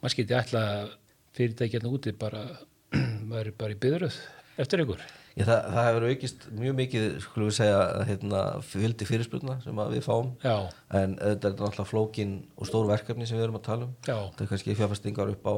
maður 0.01 0.15
skilti 0.15 0.37
að 0.39 0.95
fyrirtækjarna 1.37 1.91
úti 1.91 2.13
bara, 2.17 2.45
maður 3.29 3.51
er 3.51 3.57
bara 3.57 3.75
í 3.75 3.81
byðröð 3.81 4.19
eftir 4.61 4.83
ykkur. 4.83 5.03
Já, 5.31 5.45
það, 5.47 5.59
það 5.71 5.85
hefur 5.87 6.05
aukist 6.09 6.41
mjög 6.59 6.73
mikið, 6.75 7.05
skulum 7.23 7.47
við 7.47 7.55
segja, 7.55 7.77
hérna, 8.09 8.41
fjöldi 8.67 9.07
fyrirspurna 9.07 9.55
sem 9.63 9.79
við 9.93 10.03
fáum. 10.03 10.33
Já, 10.43 10.55
en 10.99 11.15
þetta 11.21 11.47
er 11.47 11.55
náttúrulega 11.55 11.87
flókin 11.87 12.33
og 12.57 12.67
stór 12.67 12.89
verkefni 12.89 13.27
sem 13.29 13.39
við 13.39 13.47
erum 13.47 13.59
að 13.61 13.65
tala 13.69 13.87
um. 13.87 13.93
Já, 14.03 14.17
þetta 14.17 14.43
er 14.43 14.51
kannski 14.51 14.75
fjárfestingar 14.75 15.31
upp 15.31 15.47
á, 15.47 15.55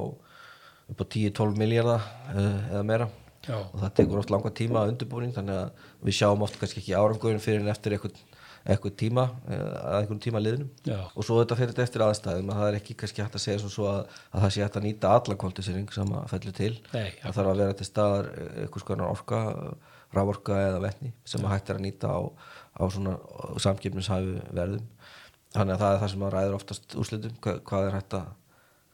á 0.94 1.04
10-12 1.18 1.58
miljardar 1.58 2.06
uh, 2.36 2.60
eða 2.70 2.84
meira. 2.92 3.10
Já, 3.44 3.58
og 3.58 3.82
það 3.82 3.96
tekur 3.98 4.22
oft 4.22 4.32
langa 4.32 4.54
tíma 4.56 4.84
að 4.84 4.94
undirbúning 4.94 5.34
þannig 5.36 5.58
að 5.64 5.90
við 6.06 6.18
sjáum 6.20 6.46
oft 6.46 6.60
kannski 6.62 6.84
ekki 6.84 6.94
árangurinn 6.96 7.44
fyrir 7.44 7.66
en 7.66 7.74
eftir 7.74 7.98
eitthvað, 7.98 8.22
eitthvað 8.64 8.94
tíma 9.00 9.24
eh, 9.52 9.62
að 9.62 9.98
einhvern 9.98 10.22
tíma 10.24 10.42
liðnum. 10.42 10.70
Já, 10.88 11.00
og 11.04 11.26
svo 11.28 11.40
þetta 11.42 11.58
fyrir 11.60 11.82
eftir 11.84 12.04
aðstæðum 12.06 12.52
að 12.54 12.62
það 12.62 12.70
er 12.70 12.78
ekki 12.80 12.96
kannski 13.02 13.24
hægt 13.24 13.36
að 13.40 13.44
segja 13.44 13.64
svo, 13.64 13.88
að, 13.92 14.14
að 14.32 14.46
það 14.46 14.54
sé 14.56 14.64
hægt 14.64 14.78
að 14.80 14.86
nýta 14.88 15.16
allan 15.18 15.40
kváltisering 15.42 15.90
sem 15.96 16.14
að 16.16 16.30
fellur 16.32 16.56
til. 16.60 16.72
Nei, 16.94 17.10
það 17.20 17.36
þarf 17.40 17.52
að 17.52 17.64
vera 17.64 17.78
til 17.80 17.90
staðar 17.90 18.30
einhvers 18.64 18.88
konar 18.88 19.12
orka, 19.12 19.42
rávorka 20.14 20.62
eða 20.70 20.84
vetni 20.86 21.12
sem 21.28 21.44
að 21.44 21.56
hægt 21.58 21.74
er 21.74 21.82
að 21.82 21.86
nýta 21.88 22.14
á, 22.16 22.22
á 22.80 22.84
svona 22.88 23.18
samkipnishæfu 23.66 24.40
verðum. 24.54 24.88
Þannig 25.54 25.76
að 25.76 25.84
það 25.84 25.96
er 25.96 26.02
það 26.02 26.14
sem 26.14 26.26
að 26.26 26.34
ræður 26.34 26.58
oftast 26.58 26.96
úrslitum, 26.98 27.36
hvað, 27.44 27.60
hvað 27.68 27.88
er 27.90 27.98
hægt 27.98 28.18
að 28.18 28.32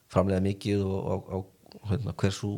framlega 0.10 0.44
mikið 0.44 0.86
og, 0.88 1.30
og, 1.30 1.46
og 1.78 1.92
hérna, 1.92 2.16
hversu 2.18 2.56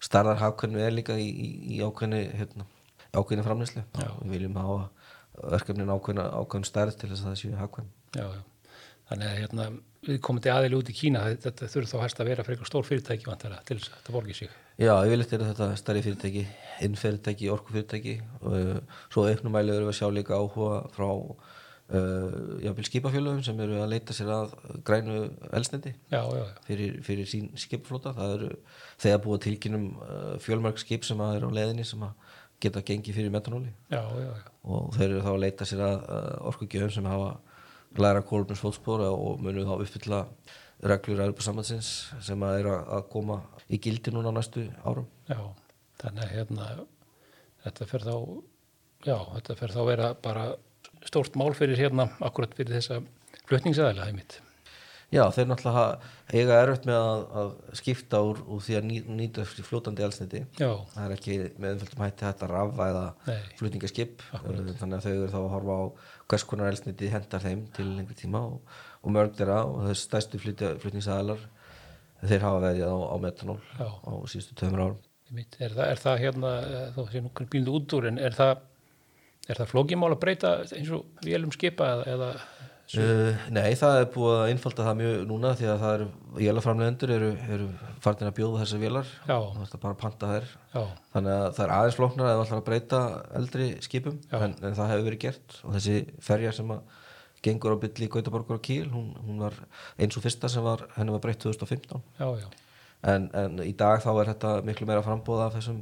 starðar 0.00 0.40
hafkvæmni 0.40 0.84
er 0.84 0.94
líka 0.94 1.16
í, 1.18 1.26
í, 1.28 1.48
í 1.76 1.80
ákveðni 1.84 2.20
hérna, 2.36 2.66
framleyslu 3.46 3.82
við 3.96 4.34
viljum 4.34 4.58
hafa 4.60 4.88
verkefnin 5.42 5.92
ákveðna 5.92 6.30
ákveðin 6.36 6.68
stærð 6.68 6.96
til 7.00 7.12
þess 7.12 7.24
að 7.24 7.30
það 7.30 7.38
séu 7.42 7.58
hafkvæm 7.60 7.92
já, 8.16 8.24
já. 8.24 8.40
Þannig 9.10 9.26
að 9.26 9.38
hérna, 9.40 9.64
við 10.06 10.18
komum 10.22 10.42
til 10.44 10.50
aðili 10.54 10.76
út 10.78 10.90
í 10.90 10.94
Kína, 10.94 11.22
þetta 11.42 11.68
þurfi 11.72 11.90
þá 11.90 12.02
hægt 12.04 12.20
að 12.22 12.28
vera 12.30 12.44
fyrir 12.46 12.56
eitthvað 12.56 12.68
stór 12.70 12.84
fyrirtæki 12.86 13.26
vantara 13.26 13.56
til 13.66 13.76
þess 13.80 13.90
að 13.90 13.96
þetta 13.96 14.14
borgi 14.14 14.36
sig. 14.38 14.52
Já, 14.78 14.92
yfirleitt 15.02 15.32
eru 15.34 15.48
þetta 15.48 15.66
stærri 15.80 16.02
fyrirtæki, 16.04 16.44
innfyrirtæki, 16.86 17.48
orkufyrirtæki 17.50 18.14
uh, 18.22 18.76
svo 19.10 19.24
auknumæli 19.26 19.74
erum 19.74 19.90
við 19.90 19.96
að 19.96 19.98
sjá 19.98 20.14
líka 20.14 20.38
áhuga 20.38 20.78
frá 20.94 21.08
uh, 21.10 22.38
jáfnvel 22.62 22.86
skipafélögum 22.86 23.42
sem 23.48 23.64
eru 23.66 23.80
að 23.82 23.90
leita 23.96 24.14
sér 24.14 24.30
að 24.36 24.54
grænu 24.86 25.18
elsnendi 25.58 25.96
Já, 26.14 26.22
já, 26.22 26.38
já, 26.38 26.46
fyrir, 26.70 26.96
fyrir 27.10 27.30
sín 27.34 27.50
skipaflóta. 27.58 28.14
Það 28.14 28.36
eru 28.38 28.52
þegar 29.02 29.24
búið 29.26 29.44
tilkynum 29.48 29.90
uh, 29.98 30.36
fjölmörg 30.46 30.78
skip 30.80 31.08
sem 31.08 31.26
að 31.26 31.40
eru 31.40 31.50
á 31.50 31.58
leðinni 31.58 31.88
sem 31.90 32.06
að 32.06 32.30
geta 32.60 32.82
gengið 32.86 33.16
fyrir 33.16 33.32
metanóli 33.34 33.70
já, 33.90 34.00
já, 34.00 34.26
já, 34.28 34.50
og 34.64 34.90
þeir 34.96 35.08
eru 35.08 35.22
þá 35.24 35.30
að 35.32 35.42
leita 35.44 35.68
sér 35.68 35.84
að 35.86 36.02
orkugjöfum 36.50 36.94
sem 36.96 37.08
hafa 37.10 37.30
læra 37.98 38.22
kólumins 38.26 38.62
fótspóra 38.62 39.10
og 39.10 39.40
munu 39.42 39.64
þá 39.66 39.74
uppfylla 39.78 40.20
reglur 40.90 41.24
Európa-sambandsins 41.26 41.90
sem 42.24 42.44
að 42.46 42.60
eru 42.62 42.76
að 42.78 43.08
koma 43.12 43.40
í 43.68 43.80
gildi 43.82 44.12
núna 44.14 44.32
næstu 44.32 44.64
árum. 44.84 45.08
já. 45.28 45.40
Þannig 46.00 46.22
að 46.24 46.30
hérna, 46.32 46.66
þetta 47.66 47.86
fer 47.90 48.04
þá, 48.06 48.14
já, 49.04 49.16
þetta 49.34 49.56
fer 49.58 49.74
þá 49.74 49.80
vera 49.90 50.12
bara 50.24 50.44
stórt 51.04 51.36
mál 51.36 51.52
fyrir 51.56 51.76
hérna, 51.76 52.08
akkurat 52.24 52.54
fyrir 52.56 52.78
þessa 52.78 53.02
flutningsæðilega 53.50 54.08
heimitt. 54.08 54.38
Já, 55.10 55.24
þeir 55.34 55.48
náttúrulega 55.50 55.84
eiga 56.30 56.58
erfitt 56.62 56.84
með 56.86 56.96
að, 57.02 57.22
að 57.40 57.78
skipta 57.80 58.20
úr, 58.22 58.42
úr 58.46 58.60
því 58.62 58.76
að 58.78 58.84
ný, 58.86 58.98
nýta 59.18 59.46
fljótandi 59.48 60.04
elsniti. 60.06 60.42
Já, 60.60 60.68
Það 60.92 61.06
er 61.06 61.14
ekki 61.16 61.38
með 61.56 61.72
einföldum 61.72 62.04
hætti 62.04 62.26
hægt 62.28 62.44
að 62.46 62.52
rafa 62.54 62.86
eða 62.92 63.38
flutningaskip. 63.58 64.22
Þannig 64.30 64.96
að 65.00 65.06
þau 65.08 65.10
eru 65.16 65.32
þá 65.32 65.40
að 65.40 65.48
horfa 65.56 65.78
á 65.82 65.84
hvers 66.30 66.46
konar 66.46 66.70
elsniti 66.70 67.10
hendar 67.10 67.42
þeim 67.42 67.64
til 67.74 67.88
lengri 67.90 68.18
tíma 68.22 68.44
og, 68.52 68.76
og 69.02 69.16
mörg 69.16 69.34
þeirra 69.34 69.64
og 69.66 69.82
þess 69.88 70.06
stærstu 70.06 70.38
flutningsæðalar 70.44 71.42
þeir 72.30 72.46
hafa 72.46 72.62
veðið 72.68 72.86
á, 72.86 72.96
á 73.10 73.16
metanól 73.26 73.58
Já. 73.78 73.86
á 73.90 74.12
síðustu 74.30 74.56
tömur 74.62 74.84
árum. 74.84 74.98
Er 75.30 75.74
það, 75.74 75.84
er 75.86 76.00
það 76.02 76.22
hérna, 76.24 76.50
eh, 76.66 76.88
þó 76.94 77.02
sé 77.10 77.22
nú 77.22 77.30
bílundu 77.40 77.76
út 77.78 77.94
úr, 77.98 78.08
en 78.10 78.18
er 78.18 78.34
það, 78.34 78.64
er 79.46 79.60
það 79.60 79.70
flókimál 79.72 80.10
að 80.14 80.22
breyta 80.24 80.56
eins 80.66 80.90
og 80.94 81.22
vélum 81.24 81.54
skipa 81.54 81.86
eða, 81.94 82.08
eða 82.14 82.30
Uh, 82.90 83.42
nei, 83.54 83.68
það 83.78 83.96
er 84.00 84.06
búið 84.10 84.36
að 84.36 84.52
einfalda 84.52 84.86
það 84.88 84.96
mjög 84.98 85.20
núna 85.30 85.50
því 85.58 85.66
að 85.70 85.82
það 85.82 85.92
eru, 85.96 86.06
vélaframlegendur 86.38 87.12
eru, 87.14 87.28
eru 87.54 87.68
farnir 88.02 88.30
að 88.30 88.38
bjóða 88.40 88.62
þessar 88.64 88.82
vélar. 88.82 89.12
Það 89.26 89.60
er 89.66 89.82
bara 89.84 89.94
að 89.94 90.00
panta 90.00 90.30
þær. 90.32 90.48
Já, 90.72 90.80
þannig 91.12 91.36
að 91.36 91.46
það 91.58 91.64
er 91.66 91.74
aðeins 91.76 91.98
flóknar 92.00 92.30
að 92.30 92.32
það 92.32 92.42
ætlar 92.46 92.62
að 92.62 92.66
breyta 92.70 93.02
eldri 93.40 93.68
skipum 93.86 94.16
en, 94.34 94.56
en 94.58 94.78
það 94.80 94.90
hefur 94.94 95.06
verið 95.10 95.22
gert. 95.26 95.60
Og 95.62 95.76
þessi 95.76 96.00
ferja 96.26 96.54
sem 96.56 96.74
að 96.74 96.98
gengur 97.44 97.76
á 97.76 97.82
bylli 97.82 98.08
í 98.08 98.12
Gautaborgur 98.12 98.58
og 98.58 98.64
Kíl 98.64 98.88
hún, 98.92 99.12
hún 99.24 99.38
var 99.40 99.56
eins 100.00 100.16
og 100.18 100.24
fyrsta 100.24 100.50
sem 100.52 100.64
var 100.64 100.84
henni 100.96 101.14
var 101.14 101.22
breytt 101.24 101.40
2015 101.40 102.02
já, 102.18 102.26
já, 102.36 102.48
en, 103.08 103.30
en 103.32 103.62
í 103.64 103.72
dag 103.76 104.02
þá 104.04 104.10
er 104.12 104.32
þetta 104.34 104.50
miklu 104.66 104.88
meira 104.88 105.04
frambóða 105.04 105.46
af 105.48 105.56
þessum, 105.56 105.78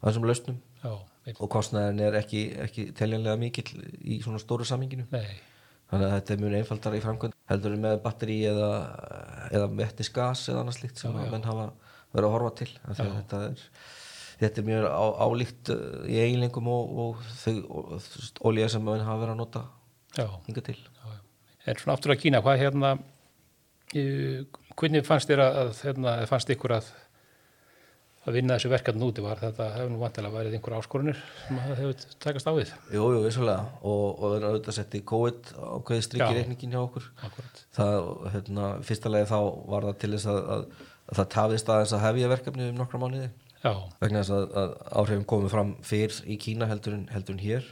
af 0.00 0.08
þessum 0.08 0.26
lausnum. 0.26 0.58
Já, 0.82 0.94
og 1.36 1.50
kostnæðin 1.50 2.02
er 2.06 2.16
ekki, 2.20 2.46
ekki 2.62 2.88
teljanlega 2.96 3.38
mikill 3.40 3.70
í 4.02 4.20
svona 4.22 4.38
stóru 4.42 4.66
saminginu 4.66 5.06
nei, 5.10 5.38
þannig 5.90 6.06
að 6.06 6.14
þetta 6.16 6.34
er 6.34 6.42
mjög 6.42 6.56
einfaldar 6.60 6.96
í 6.96 7.02
framkvæmd 7.04 7.36
heldur 7.50 7.76
með 7.82 8.00
batteri 8.04 8.40
eða, 8.50 8.70
eða 9.54 9.68
metnis 9.82 10.10
gas 10.14 10.48
eða 10.50 10.64
annað 10.64 10.80
slíkt 10.80 11.02
sem 11.02 11.14
að 11.14 11.30
menn 11.34 11.46
hafa 11.46 11.68
verið 12.14 12.28
að 12.28 12.34
horfa 12.36 12.52
til 12.62 12.70
að 12.82 13.00
þetta 13.04 13.42
er 13.50 13.64
þetta 14.40 14.60
er 14.60 14.68
mjög 14.68 14.86
á, 14.90 15.04
álíkt 15.24 15.72
uh, 15.72 16.04
í 16.08 16.18
eiginlengum 16.20 16.68
og, 16.72 16.98
og 17.02 17.24
og, 17.64 18.08
olía 18.48 18.68
sem 18.72 18.84
menn 18.84 19.04
hafa 19.04 19.22
verið 19.22 19.34
að 19.34 19.40
nota 19.40 19.64
já, 20.16 20.26
hinga 20.48 20.64
til. 20.66 20.76
Já, 20.76 21.14
já. 21.14 21.20
En 21.66 21.80
svona 21.80 21.96
aftur 21.96 22.14
að 22.14 22.20
Kína, 22.22 22.42
hvað 22.44 22.62
hérna, 22.62 22.92
uh, 23.96 24.60
hvernig 24.76 25.06
fannst 25.08 25.30
þér 25.30 25.44
að, 25.46 25.72
hérna, 25.86 26.16
fannst 26.30 26.52
ykkur 26.52 26.76
að, 26.78 26.90
að 28.26 28.36
vinna 28.36 28.56
þessu 28.56 28.70
verkefn 28.72 29.04
úti 29.06 29.22
var 29.24 29.38
þetta 29.40 29.68
hefur 29.76 29.92
nú 29.92 30.00
vantilega 30.00 30.34
værið 30.34 30.56
einhver 30.58 30.74
áskorunir 30.80 31.18
sem 31.46 31.60
það 31.62 31.80
hefur 31.80 32.04
takast 32.24 32.50
á 32.50 32.52
við. 32.56 32.72
Jú, 32.96 33.06
jú, 33.14 33.22
vissulega 33.22 33.64
og, 33.86 34.04
og 34.18 34.24
það 34.24 34.36
er 34.40 34.46
auðvitað 34.50 34.76
sett 34.80 34.96
í 34.98 35.02
COVID 35.12 35.52
ákveði 35.76 36.06
strikki 36.08 36.26
Já. 36.26 36.38
reikningin 36.40 36.74
hjá 36.74 36.80
okkur 36.82 37.08
Akkurat. 37.28 37.62
það, 37.78 38.10
hérna, 38.34 38.68
fyrsta 38.90 39.12
lagi 39.14 39.30
þá 39.30 39.38
var 39.74 39.88
það 39.90 39.98
til 40.02 40.12
þess 40.16 40.30
að, 40.32 40.40
að, 40.56 40.66
að 41.06 41.20
það 41.20 41.30
tafðist 41.36 41.72
aðeins 41.76 41.94
að 41.96 42.04
hefja 42.08 42.32
verkefni 42.34 42.70
um 42.72 42.80
nokkra 42.82 43.02
mánuði 43.04 43.30
Já, 43.62 43.72
vegna 44.02 44.20
þess 44.24 44.34
að, 44.36 44.58
að 44.62 44.74
áhrifin 45.00 45.28
komið 45.32 45.54
fram 45.54 45.70
fyrr 45.86 46.18
í 46.26 46.36
Kína 46.42 46.68
heldur 46.70 46.98
en, 46.98 47.06
heldur 47.14 47.38
en 47.38 47.44
hér 47.46 47.70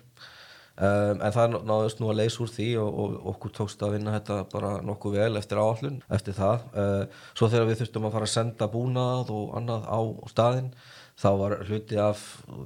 um, 0.78 1.20
en 1.20 1.36
það 1.36 1.56
náðust 1.68 2.02
nú 2.02 2.10
að 2.10 2.20
leysa 2.22 2.42
úr 2.44 2.50
því 2.54 2.68
og, 2.82 2.98
og 3.04 3.30
okkur 3.34 3.54
tókst 3.60 3.84
að 3.84 3.96
vinna 3.98 4.16
þetta 4.18 4.40
bara 4.52 4.74
nokkuð 4.84 5.16
vel 5.20 5.40
eftir 5.40 5.62
áallun 5.62 6.02
eftir 6.12 6.36
það. 6.38 6.66
Uh, 6.74 7.22
svo 7.36 7.50
þegar 7.52 7.70
við 7.70 7.80
þurftum 7.82 8.08
að 8.08 8.18
fara 8.18 8.28
að 8.30 8.34
senda 8.34 8.70
búnað 8.72 9.32
og 9.34 9.56
annað 9.60 9.88
á 9.90 10.00
staðinn 10.32 10.70
þá 11.14 11.28
var 11.38 11.52
hluti 11.68 11.98
af 12.02 12.22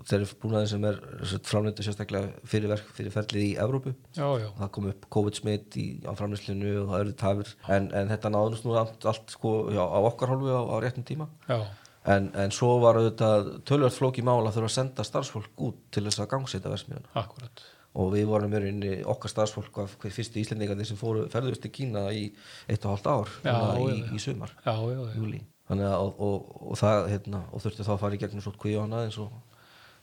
þeirri 0.08 0.28
búnaði 0.40 0.68
sem 0.70 0.84
er 0.88 1.00
framlöndu 1.44 1.84
sérstaklega 1.84 2.46
fyrir 2.48 2.70
verk 2.72 2.86
fyrir 2.96 3.12
ferlið 3.12 3.44
í 3.44 3.50
Evrópu. 3.60 3.92
Já, 4.16 4.24
já, 4.40 4.46
það 4.56 4.70
kom 4.76 4.86
upp 4.88 5.04
COVID-smitt 5.12 5.76
í, 5.76 5.84
á 6.08 6.12
framlýslinu 6.16 6.72
og 6.84 6.94
það 6.94 7.02
eru 7.02 7.12
tafir. 7.20 7.52
En, 7.76 7.90
en 7.92 8.08
þetta 8.08 8.32
náðust 8.32 8.64
nú 8.64 8.78
allt, 8.80 9.04
allt 9.04 9.36
sko, 9.36 9.52
já, 9.76 9.82
á 9.84 9.98
okkar 10.00 10.32
hálfu 10.32 10.48
á, 10.48 10.62
á 10.64 10.76
réttum 10.80 11.04
tíma. 11.08 11.28
Já, 11.50 11.60
En, 12.08 12.30
en 12.40 12.52
svo 12.54 12.78
var 12.80 12.96
auðvitað 12.96 13.48
tölvöld 13.68 13.92
flóki 13.92 14.22
mál 14.24 14.38
að 14.46 14.54
þurfa 14.54 14.68
að 14.70 14.76
senda 14.78 15.04
starfsfólk 15.04 15.64
út 15.66 15.80
til 15.92 16.06
þess 16.06 16.22
að 16.22 16.30
gangsita 16.30 16.70
versmiðuna 16.72 17.10
akkurat. 17.20 17.64
Og 17.98 18.10
við 18.12 18.26
vorum 18.28 18.52
í 18.52 18.62
rauninni 18.62 18.96
okkar 19.08 19.32
starfsfólk 19.32 19.78
af 19.84 19.94
hver 20.02 20.14
fyrstu 20.14 20.42
íslendingarnir 20.42 20.88
sem 20.88 20.98
fóru 21.00 21.26
ferðust 21.32 21.64
til 21.64 21.72
Kína 21.72 22.08
í 22.12 22.28
eitt 22.68 22.84
og 22.84 22.94
hálft 22.94 23.08
ár 23.08 23.32
Já, 23.46 23.56
í, 23.80 23.88
já, 23.88 24.10
í 24.12 24.22
sumar, 24.22 24.52
Já, 24.64 24.74
júli 25.16 25.42
þannig 25.68 25.88
að 25.88 26.02
og, 26.04 26.20
og, 26.24 26.52
og 26.72 26.78
það 26.80 27.10
hérna, 27.12 27.42
og 27.52 27.64
þurfti 27.64 27.84
þá 27.84 27.92
að 27.94 28.02
fara 28.04 28.16
í 28.16 28.20
gegnum 28.22 28.44
svo 28.44 28.52
kvíu 28.56 28.80
hana 28.80 29.02
eins 29.04 29.18
og 29.20 29.32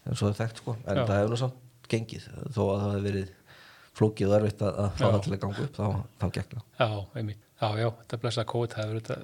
eins 0.05 0.21
og 0.21 0.27
það 0.27 0.33
er 0.33 0.37
þekkt 0.41 0.61
sko. 0.61 0.75
En 0.85 0.99
það 1.01 1.21
hefur 1.21 1.41
samt 1.41 1.89
gengið. 1.91 2.27
Þó 2.53 2.61
að 2.65 2.75
það 2.75 2.91
hefur 2.91 3.07
verið 3.07 3.33
flókið 3.95 4.29
og 4.29 4.37
erfitt 4.37 4.61
að, 4.65 4.77
fá 4.99 5.05
það 5.05 5.17
til 5.23 5.33
að 5.33 5.41
ganga 5.45 5.65
upp 5.65 5.79
þá, 5.79 5.87
þá 6.19 6.25
það. 6.35 6.61
Já, 6.81 6.87
einmitt. 7.21 7.41
Já, 7.55 7.67
já, 7.79 7.87
þetta 8.01 8.21
blessa 8.21 8.45
COVID, 8.51 8.75
það 8.75 8.85
hefur 8.85 9.01
þetta 9.01 9.17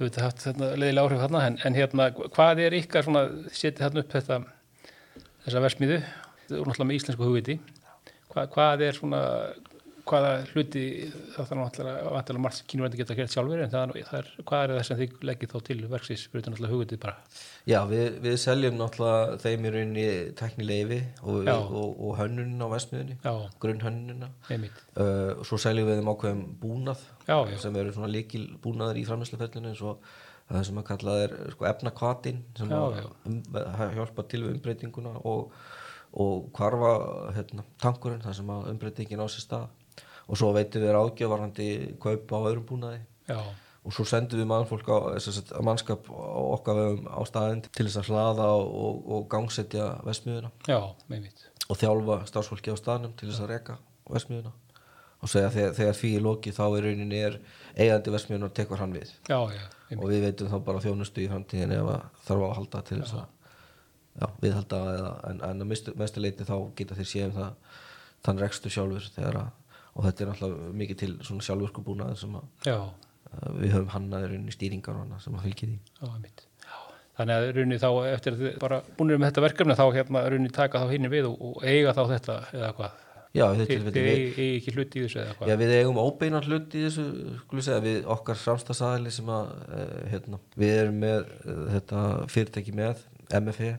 auðvitað 0.00 0.24
haft 0.24 0.44
hérna, 0.46 0.68
leiðilega 0.80 1.06
áhrif 1.06 1.22
þarna, 1.24 1.40
en, 1.44 1.56
en 1.66 1.76
hérna, 1.76 2.06
hvað 2.36 2.62
er 2.64 2.76
ykkar 2.78 3.04
svona, 3.04 3.24
setið 3.52 3.82
þarna 3.84 4.04
upp 4.04 4.14
þetta, 4.14 4.38
þessa 5.44 5.64
versmiðu, 5.66 5.98
þetta 6.50 6.60
er 6.60 6.70
náttúrulega 6.70 6.90
með 6.92 7.00
íslensku 7.00 7.28
hugviti, 7.30 7.58
hvað, 8.34 8.48
hvað 8.54 8.86
er 8.90 8.96
svona, 8.98 9.20
hvaða 10.10 10.30
hluti, 10.50 10.82
það 11.36 11.36
þarf 11.46 11.58
náttúrulega, 11.60 12.12
vantilega 12.16 12.42
margt 12.42 12.62
kínurvendi 12.70 12.98
geta 12.98 13.14
gert 13.18 13.30
sjálfur, 13.34 13.60
en 13.62 13.70
það, 13.70 13.92
það 14.08 14.16
er, 14.20 14.30
hvað 14.48 14.62
er 14.64 14.72
það 14.74 14.86
sem 14.88 14.98
þið 15.00 15.26
leggið 15.28 15.52
þá 15.52 15.58
til 15.68 15.76
verksins, 15.92 16.24
fyrir 16.32 16.46
náttúrulega 16.48 16.74
hugvitið 16.74 17.00
bara, 17.04 17.14
Já, 17.70 17.76
við, 17.90 18.06
við 18.24 18.34
seljum 18.42 18.78
náttúrulega 18.80 19.36
þeim 19.44 19.68
í 19.68 19.72
rauninni 19.76 20.06
teknileifi 20.40 20.98
og, 21.22 21.36
Já. 21.46 21.52
og, 21.60 22.00
og 22.08 22.16
hönnunin 22.18 22.64
á 22.64 22.68
versmiðunni 22.72 23.18
já, 23.20 23.34
grunnhönnunina. 23.62 24.30
Einmitt, 24.50 24.82
uh, 24.96 25.36
og 25.36 25.44
svo 25.46 25.60
seljum 25.62 25.90
við 25.92 26.00
þeim 26.00 26.10
ákveðum 26.14 26.42
búnað 26.64 27.04
já, 27.28 27.36
já, 27.52 27.60
sem 27.62 27.78
eru 27.84 27.94
svona 27.94 28.10
líkil 28.10 28.48
búnaður 28.64 28.98
í 28.98 29.06
framlýsluferlinu 29.06 29.70
eins 29.74 29.84
og 29.86 30.02
það 30.50 30.64
sem 30.66 30.80
að 30.80 30.86
kalla 30.88 31.12
er 31.28 31.34
sko, 31.52 31.66
efnakvatin 31.70 32.40
sem 32.58 32.72
Já, 32.72 32.78
að 32.80 32.96
já. 32.98 33.04
um, 33.30 33.36
hjálpa 34.00 34.24
til 34.32 34.40
við 34.42 34.56
umbreytinguna 34.56 35.12
og, 35.30 35.52
og 36.12 36.50
hvarfa 36.56 36.92
hérna, 37.36 37.64
tankurinn 37.82 38.22
þar 38.24 38.38
sem 38.40 38.52
að 38.54 38.70
umbreytingin 38.74 39.22
á 39.22 39.26
sér 39.30 39.46
stað. 39.46 39.68
Og 40.30 40.38
svo 40.38 40.52
veitum 40.54 40.82
við 40.84 40.94
ráðgjöfarandi 40.94 41.68
kaup 42.02 42.32
á 42.34 42.38
öðrum 42.38 42.66
búnaði. 42.66 43.00
Já, 43.30 43.40
og 43.80 43.94
svo 43.96 44.04
sendum 44.08 44.40
við 44.40 44.48
mannfólk 44.50 44.88
á, 44.92 44.96
sagt, 45.24 45.52
mannskap 45.64 46.08
okkar 46.12 46.76
vegum 46.76 47.06
á 47.08 47.20
staðinn 47.28 47.62
til 47.64 47.86
þess 47.86 48.02
að 48.02 48.10
hlaða 48.10 48.48
og, 48.58 48.98
og, 49.06 49.22
gangsetja 49.32 49.86
vestmiðuna 50.04 50.50
já, 50.68 50.80
og 51.70 51.80
þjálfa 51.80 52.18
starfsfólki 52.28 52.74
á 52.74 52.76
staðnum 52.76 53.14
til 53.16 53.30
þess 53.30 53.44
að 53.46 53.52
reka 53.54 53.78
vestmiðuna 54.10 54.52
og 55.20 55.32
segja 55.32 55.52
þegar, 55.54 55.74
þegar 55.78 55.98
því 56.00 56.12
er 56.16 56.24
lokið 56.26 56.56
þá 56.56 56.64
er 56.66 56.86
rauninni 56.86 57.24
er 57.24 57.40
eigandi 57.76 58.14
vestmiðuna 58.14 58.48
og 58.48 58.54
tekur 58.56 58.80
hann 58.80 58.94
við. 58.96 59.10
Já, 59.28 59.38
já, 59.52 59.64
og 59.96 60.06
við 60.08 60.24
veitum 60.26 60.52
þá 60.52 60.56
bara 60.68 60.84
þjónustu 60.84 61.24
í 61.24 61.28
framtíðin 61.32 61.76
ef 61.76 61.90
að 61.94 62.06
þarf 62.28 62.46
að 62.46 62.56
halda 62.60 62.82
til 62.88 63.00
þess 63.02 63.18
að 63.20 63.28
já, 64.16 64.26
viðhalda 64.42 64.82
eða, 64.96 65.14
en, 65.30 65.40
en 65.46 65.64
að 65.64 65.70
mestu, 65.70 65.94
mestu 65.98 66.22
leiti 66.22 66.48
þá 66.48 66.56
geta 66.78 66.98
þeir 66.98 67.10
séum 67.12 67.34
það 67.36 67.78
þann 68.26 68.44
rekstu 68.44 68.72
sjálfur 68.72 69.10
þegar 69.14 69.42
að 69.44 69.56
og 69.90 70.06
þetta 70.06 70.24
er 70.24 70.30
náttúrulega 70.30 70.76
mikið 70.80 71.00
til 71.00 71.10
svona 71.26 71.46
sjálfurkubúnaður 71.46 72.20
sem 72.20 72.38
að, 72.38 72.70
að 72.70 73.58
við 73.58 73.74
höfum 73.74 73.92
hannaður 73.96 74.36
í 74.38 74.54
stýringar 74.54 74.96
og 74.96 75.04
annað 75.04 75.26
sem 75.26 75.36
að 75.36 75.46
fylgja 75.48 75.68
því. 75.68 76.32
Þannig 77.20 77.36
að 77.36 77.46
runni 77.58 77.78
þá 77.82 77.88
eftir 78.08 78.36
að 78.36 78.40
þið 78.40 78.58
bara 78.62 78.80
búinir 78.96 79.20
með 79.20 79.32
þetta 79.32 79.44
verkefni 79.44 79.76
þá 79.76 79.86
hérna 79.98 80.24
runni 80.32 80.50
taka 80.56 80.80
þá 80.80 80.92
hinni 80.94 81.10
við 81.12 81.28
og, 81.28 81.40
og 81.50 81.64
eiga 81.66 81.92
þá 81.96 82.02
þetta 82.14 82.36
eða 82.54 82.70
hvað? 82.78 83.06
Já, 83.30 83.44
þetta 83.58 83.74
þið 83.84 83.98
við, 83.98 84.22
eigi 84.30 84.46
ekki 84.56 84.72
hluti 84.74 84.98
í 84.98 85.02
þessu 85.04 85.20
eða 85.22 85.34
hvað? 85.36 85.50
Já, 85.50 85.56
við 85.60 85.74
eigum 85.76 86.00
óbeinan 86.00 86.46
hlut 86.46 86.72
í 86.74 86.86
þessu 86.86 87.04
skulum 87.42 87.66
segja, 87.66 87.82
við 87.84 88.08
okkar 88.14 88.40
samstagsæðli 88.40 89.12
sem 89.14 89.28
að 89.30 89.52
uh, 89.66 89.92
hérna, 90.14 90.40
við 90.58 90.72
erum 90.78 90.98
með 91.04 91.28
uh, 91.44 91.60
þetta 91.74 92.06
fyrirtæki 92.32 92.74
með 92.78 93.04
MFE, 93.38 93.70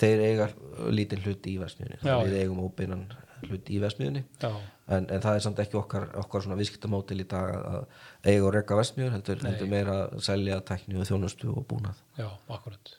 þeir 0.00 0.24
eiga 0.26 0.48
lítinn 0.92 1.22
hlut 1.24 1.46
í 1.48 1.56
versmiðunni, 1.60 2.00
við 2.02 2.36
eigum 2.42 2.64
óbeinan 2.66 3.06
hlut 3.46 3.70
í 3.70 3.78
versmiðunni 3.82 4.22
en, 4.42 5.06
en 5.06 5.22
það 5.22 5.32
er 5.32 5.42
samt 5.44 5.60
ekki 5.62 5.78
okkar, 5.78 6.08
okkar 6.22 6.44
svona 6.44 6.58
viðskiptamótil 6.58 7.20
í 7.22 7.28
dag 7.28 7.52
að 7.56 7.80
eiga 8.24 8.46
og 8.48 8.54
rekka 8.56 8.78
versmiður 8.78 9.16
heldur, 9.16 9.42
heldur 9.44 9.70
meira 9.70 9.96
að 10.06 10.22
selja 10.26 10.60
tækni 10.66 10.98
og 11.00 11.08
þjónustu 11.08 11.52
og 11.52 11.66
búnað. 11.68 12.00
Já, 12.18 12.28
akkurat 12.48 12.94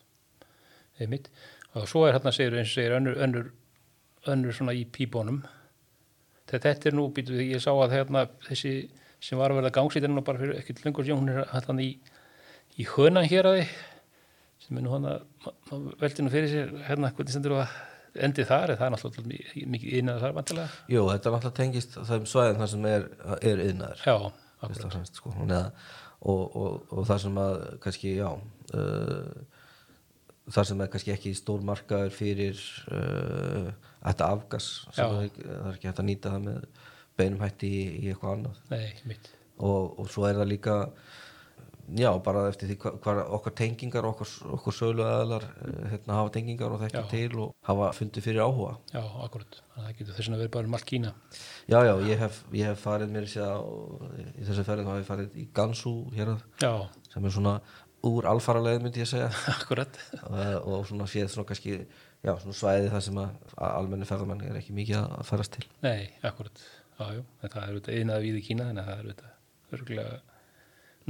og 1.78 1.90
svo 1.90 2.06
er 2.08 2.18
hérna 2.18 2.34
segir 2.34 2.58
eins 2.58 2.72
og 2.72 2.78
segir 2.80 2.96
önnur, 2.98 3.18
önnur, 3.22 3.52
önnur 4.28 4.56
svona 4.56 4.76
í 4.78 4.86
píbónum 4.86 5.44
þetta 6.48 6.90
er 6.90 6.96
nú 6.96 7.10
býtu 7.14 7.36
við 7.36 7.58
ég 7.58 7.64
sá 7.64 7.74
að 7.74 7.98
hérna 7.98 8.26
þessi 8.48 8.74
sem 9.20 9.40
var 9.40 9.52
að 9.52 9.62
verða 9.62 9.76
gangsýtir 9.76 10.12
nú 10.12 10.24
bara 10.26 10.42
fyrir 10.42 10.60
ekkert 10.62 10.84
lengur 10.86 11.08
hún 11.10 11.32
er 11.34 11.46
hérna 11.52 11.84
í, 11.84 11.92
í 12.78 12.88
hönan 12.96 13.28
hér 13.28 13.50
að 13.50 13.62
sem 14.66 14.78
er 14.80 14.84
nú 14.86 14.92
hann 14.96 15.06
að 15.12 15.22
veldi 16.02 16.26
nú 16.26 16.32
fyrir 16.34 16.50
sér 16.52 16.74
hérna 16.88 17.12
hvernig 17.14 17.34
stendur 17.36 17.58
að 17.62 17.76
endið 18.28 18.48
þar 18.50 18.72
eða 18.74 18.80
það 18.80 18.88
er 18.88 18.94
náttúrulega 18.96 19.28
mi- 19.30 19.66
mikið 19.76 19.98
innað 20.02 20.24
þar 20.24 20.36
vantilega 20.40 20.70
Jú, 20.96 21.04
þetta 21.12 21.30
er 21.30 21.36
náttúrulega 21.36 21.58
tengist 21.62 21.98
þeim 22.10 22.26
svæðin 22.32 22.62
þar 22.64 22.72
sem 22.74 22.88
er, 22.90 23.06
er 23.52 23.62
yðnaður 23.68 24.02
já, 24.08 24.16
akkurat. 24.66 25.12
sko. 25.14 25.34
Og, 26.28 26.56
og, 26.58 26.88
og 26.98 27.04
það 27.06 27.20
sem 27.28 27.36
að 27.44 27.56
kannski, 27.84 28.16
já 28.18 28.30
uh, 28.34 29.44
það 30.50 30.68
sem 30.72 30.82
er 30.82 30.90
kannski 30.96 31.14
ekki 31.14 31.34
stór 31.38 31.62
markaður 31.68 32.16
fyrir 32.18 32.62
uh, 32.90 33.68
þetta 34.08 34.32
afgas 34.34 34.70
það 34.98 35.20
er 35.28 35.70
ekki 35.76 35.90
hægt 35.92 36.02
að 36.02 36.08
nýta 36.10 36.34
það 36.34 36.48
með 36.48 36.66
beinum 37.18 37.44
hætti 37.46 37.70
í, 37.70 37.84
í 38.02 38.10
eitthvað 38.12 38.34
annað. 38.40 38.58
Nei, 38.74 38.90
mitt. 39.10 39.30
Og, 39.58 39.94
og 40.02 40.10
svo 40.14 40.26
er 40.30 40.38
það 40.42 40.52
líka 40.52 40.76
já, 41.96 42.10
bara 42.24 42.44
eftir 42.50 42.68
því 42.72 42.76
hvað 42.82 42.98
hva 43.06 43.24
okkar 43.38 43.54
tengingar 43.56 44.06
okkar, 44.10 44.30
okkar 44.58 44.76
sölu 44.76 45.06
aðalar 45.06 45.46
hérna, 45.92 46.18
hafa 46.18 46.34
tengingar 46.36 46.74
og 46.76 46.82
þekki 46.84 47.00
Já. 47.00 47.08
til 47.14 47.40
og 47.44 47.54
hafa 47.70 47.90
fundið 47.96 48.28
fyrir 48.28 48.44
áhuga. 48.44 48.74
Já, 48.92 49.02
akkurat, 49.24 49.60
að 49.76 49.86
það 49.86 49.98
getur 50.02 50.18
þess 50.18 50.32
að 50.32 50.44
vera 50.44 50.54
bara 50.58 50.70
um 50.70 50.78
allt 50.78 50.88
Kína. 50.90 51.14
Já, 51.68 51.80
já, 51.88 51.94
ég 52.10 52.24
hef, 52.24 52.40
ég 52.60 52.72
hef 52.72 52.84
farið 52.84 53.14
mér 53.16 53.30
sér 53.32 53.48
á, 53.48 53.60
í 54.36 54.48
þessu 54.50 54.68
ferðin 54.68 54.92
hef 54.92 55.02
ég 55.02 55.10
farið 55.12 55.38
í 55.40 55.48
Gansu 55.56 55.96
hér 56.16 56.34
já, 56.64 56.72
sem 57.14 57.28
er 57.30 57.36
svona 57.38 57.58
úr 58.08 58.28
alfaraleið 58.30 58.84
myndi 58.84 59.04
ég 59.04 59.10
segja. 59.10 59.32
Akkurat. 59.56 60.02
Og, 60.28 60.40
og 60.68 60.88
svona 60.90 61.08
séð 61.12 61.32
svona 61.34 61.48
kannski 61.50 61.78
já, 61.80 62.34
svona 62.36 62.56
svæði 62.56 62.92
það 62.94 63.06
sem 63.10 63.22
að, 63.24 63.44
að 63.56 63.78
almenni 63.82 64.10
ferðamenn 64.10 64.48
er 64.48 64.60
ekki 64.60 64.76
mikið 64.76 65.04
að 65.06 65.28
farast 65.32 65.56
til. 65.56 65.68
Nei, 65.86 66.10
akkurat, 66.28 66.64
já, 67.00 67.22
en 67.24 67.52
það 67.52 67.62
er 67.64 67.70
auðvitað 67.72 68.02
innað 68.02 68.26
við 68.28 68.42
í 68.42 68.48
Kína, 68.52 68.72
þannig 68.72 68.84
að 68.84 68.92
það 68.92 68.98
er 68.98 69.06
auðvitað 69.08 70.36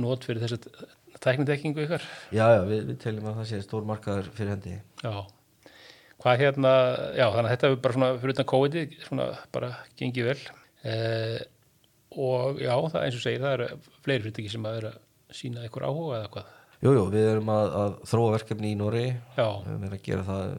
nót 0.01 0.27
fyrir 0.27 0.43
þess 0.43 0.57
að 0.57 1.19
tæknidekkingu 1.23 1.83
ykkar. 1.85 2.05
já, 2.31 2.45
já, 2.53 2.61
við, 2.69 2.85
við 2.91 3.01
teljum 3.03 3.29
að 3.31 3.39
það 3.41 3.49
sé 3.51 3.61
stór 3.65 3.87
markaður 3.89 4.31
fyrir 4.37 4.53
hendi 4.53 4.75
Já, 5.03 5.15
hvað 6.23 6.43
hérna, 6.43 6.73
já, 7.17 7.25
þannig 7.33 7.47
að 7.47 7.53
þetta 7.55 7.69
er 7.69 7.79
bara 7.85 7.97
svona 7.97 8.11
fyrir 8.21 8.35
utan 8.35 8.49
COVID, 8.53 8.77
svona 9.07 9.27
bara 9.55 9.71
gengið 9.99 10.29
vel. 10.31 10.39
Eh, 10.87 11.39
og 12.17 12.61
já, 12.61 12.73
það 12.73 13.01
eins 13.03 13.17
og 13.17 13.23
segir, 13.23 13.43
það 13.43 13.55
eru 13.57 13.69
fleiri 14.05 14.25
fyrirtæki 14.27 14.53
sem 14.53 14.67
að 14.67 14.77
vera 14.79 14.93
að 14.93 15.37
sína 15.37 15.65
ykkur 15.67 15.87
áhuga 15.87 16.21
eða 16.21 16.31
hvað. 16.35 16.53
Jú, 16.77 16.91
jú, 16.93 17.07
við 17.09 17.27
erum 17.31 17.49
að, 17.49 17.71
að 17.81 17.95
þróa 18.05 18.33
verkefni 18.35 18.69
í 18.69 18.77
Nóri 18.77 19.07
við 19.33 19.71
erum 19.73 19.85
að 19.87 20.03
gera 20.05 20.25
það 20.27 20.51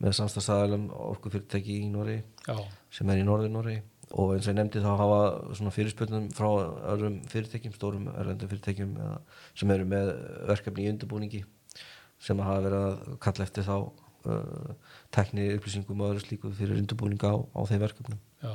með 0.00 0.16
samstagstæðalum 0.18 0.88
orkufyrirtæki 1.12 1.76
í 1.84 1.90
Nóri 1.92 2.16
sem 2.90 3.12
er 3.12 3.20
í 3.20 3.26
Norður 3.26 3.52
Nóri 3.54 3.76
og 4.10 4.34
eins 4.34 4.48
og 4.48 4.52
ég 4.52 4.58
nefndi 4.58 4.82
þá 4.82 4.90
hafa 4.98 5.18
svona 5.54 5.72
fyrirspurnum 5.74 6.28
frá 6.34 6.48
öðrum 6.94 7.20
fyrirtækjum, 7.30 7.74
stórum 7.76 8.08
erlendum 8.10 8.50
fyrirtækjum 8.50 8.96
eða, 8.98 9.18
sem 9.54 9.72
eru 9.74 9.86
með 9.92 10.10
verkefni 10.50 10.86
í 10.86 10.90
undirbúningi 10.94 11.44
sem 12.20 12.42
hafa 12.42 12.64
verið 12.66 12.86
að 12.88 13.20
kalla 13.22 13.46
eftir 13.46 13.66
þá 13.68 13.76
uh, 13.78 14.72
tekni 15.14 15.46
upplýsingum 15.54 16.02
og 16.02 16.14
öðru 16.14 16.24
slíku 16.24 16.50
fyrir 16.58 16.80
undirbúning 16.80 17.22
á, 17.22 17.38
á 17.38 17.60
þeim 17.70 17.84
verkefnum. 17.84 18.18
Já, 18.42 18.50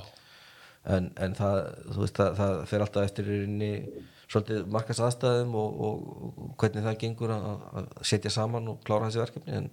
en, 0.97 1.09
en 1.23 1.37
það, 1.39 1.61
þú 1.87 2.03
veist, 2.03 2.19
það, 2.19 2.35
það 2.41 2.59
fer 2.73 2.85
alltaf 2.85 3.07
eftir 3.09 3.31
í 3.31 3.39
rauninni 3.39 3.71
svolítið 4.25 4.69
markas 4.75 5.01
aðstæðum 5.07 5.55
og, 5.61 5.79
og, 5.87 6.05
og 6.25 6.51
hvernig 6.59 6.85
það 6.85 6.99
gengur 7.05 7.33
að, 7.37 7.47
að 7.79 7.89
setja 8.11 8.33
saman 8.33 8.73
og 8.73 8.83
klára 8.85 9.07
þessi 9.07 9.23
verkefni. 9.23 9.61
En, 9.61 9.71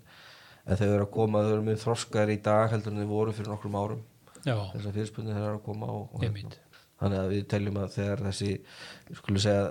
en 0.63 0.79
þau 0.79 0.89
eru 0.89 1.05
að 1.09 1.13
koma, 1.19 1.43
þau 1.43 1.55
eru 1.57 1.69
mjög 1.69 1.85
þroskar 1.89 2.31
í 2.33 2.41
dag 2.45 2.71
heldur 2.71 2.95
en 2.95 3.03
þau 3.03 3.15
voru 3.17 3.35
fyrir 3.35 3.51
nokkrum 3.51 3.79
árum 3.83 4.03
þessar 4.47 4.95
fyrirspunni 4.97 5.35
þeir 5.35 5.47
eru 5.47 5.59
að 5.59 5.65
koma 5.67 5.91
og 5.95 6.25
Einmitt. 6.25 6.59
þannig 7.01 7.21
að 7.21 7.33
við 7.33 7.45
teljum 7.53 7.79
að 7.83 7.95
þegar 7.97 8.25
þessi 8.29 8.51
segja, 9.45 9.63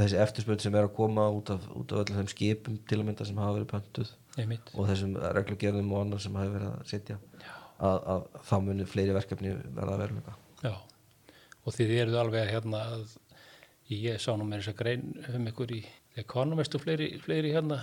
þessi 0.00 0.20
eftirspunni 0.24 0.66
sem 0.66 0.78
er 0.78 0.88
að 0.88 0.94
koma 0.98 1.26
út 1.32 1.52
af, 1.54 1.66
út 1.76 1.94
af 1.94 2.04
öllum 2.04 2.20
þeim 2.20 2.30
skipum 2.32 2.78
til 2.88 3.00
að 3.00 3.06
mynda 3.08 3.28
sem 3.28 3.42
hafa 3.42 3.56
verið 3.58 3.70
pöntuð 3.72 4.12
einmitt, 4.40 4.72
og 4.74 4.88
þessum 4.88 5.16
reglugerðum 5.38 5.92
og 5.92 6.04
annar 6.06 6.22
sem 6.24 6.38
hafa 6.40 6.54
verið 6.56 6.70
að 6.70 6.86
setja 6.92 7.18
að, 7.82 7.98
að 8.14 8.26
þá 8.48 8.54
munir 8.68 8.90
fleiri 8.90 9.16
verkefni 9.16 9.56
verða 9.72 9.96
að 9.96 10.04
veruleika 10.06 10.36
já. 10.62 10.74
Og 11.62 11.76
þið 11.76 11.92
eruð 12.00 12.18
alveg 12.18 12.48
hérna 12.50 12.84
að, 12.96 13.16
ég 13.92 14.22
sá 14.22 14.32
nú 14.34 14.46
með 14.48 14.62
þess 14.62 14.72
að 14.72 14.80
grein 14.80 15.04
um 15.30 15.50
ykkur 15.52 15.76
í 15.76 15.82
Economist 16.18 16.74
og 16.76 16.82
fleiri, 16.82 17.06
fleiri 17.22 17.54
hérna, 17.54 17.78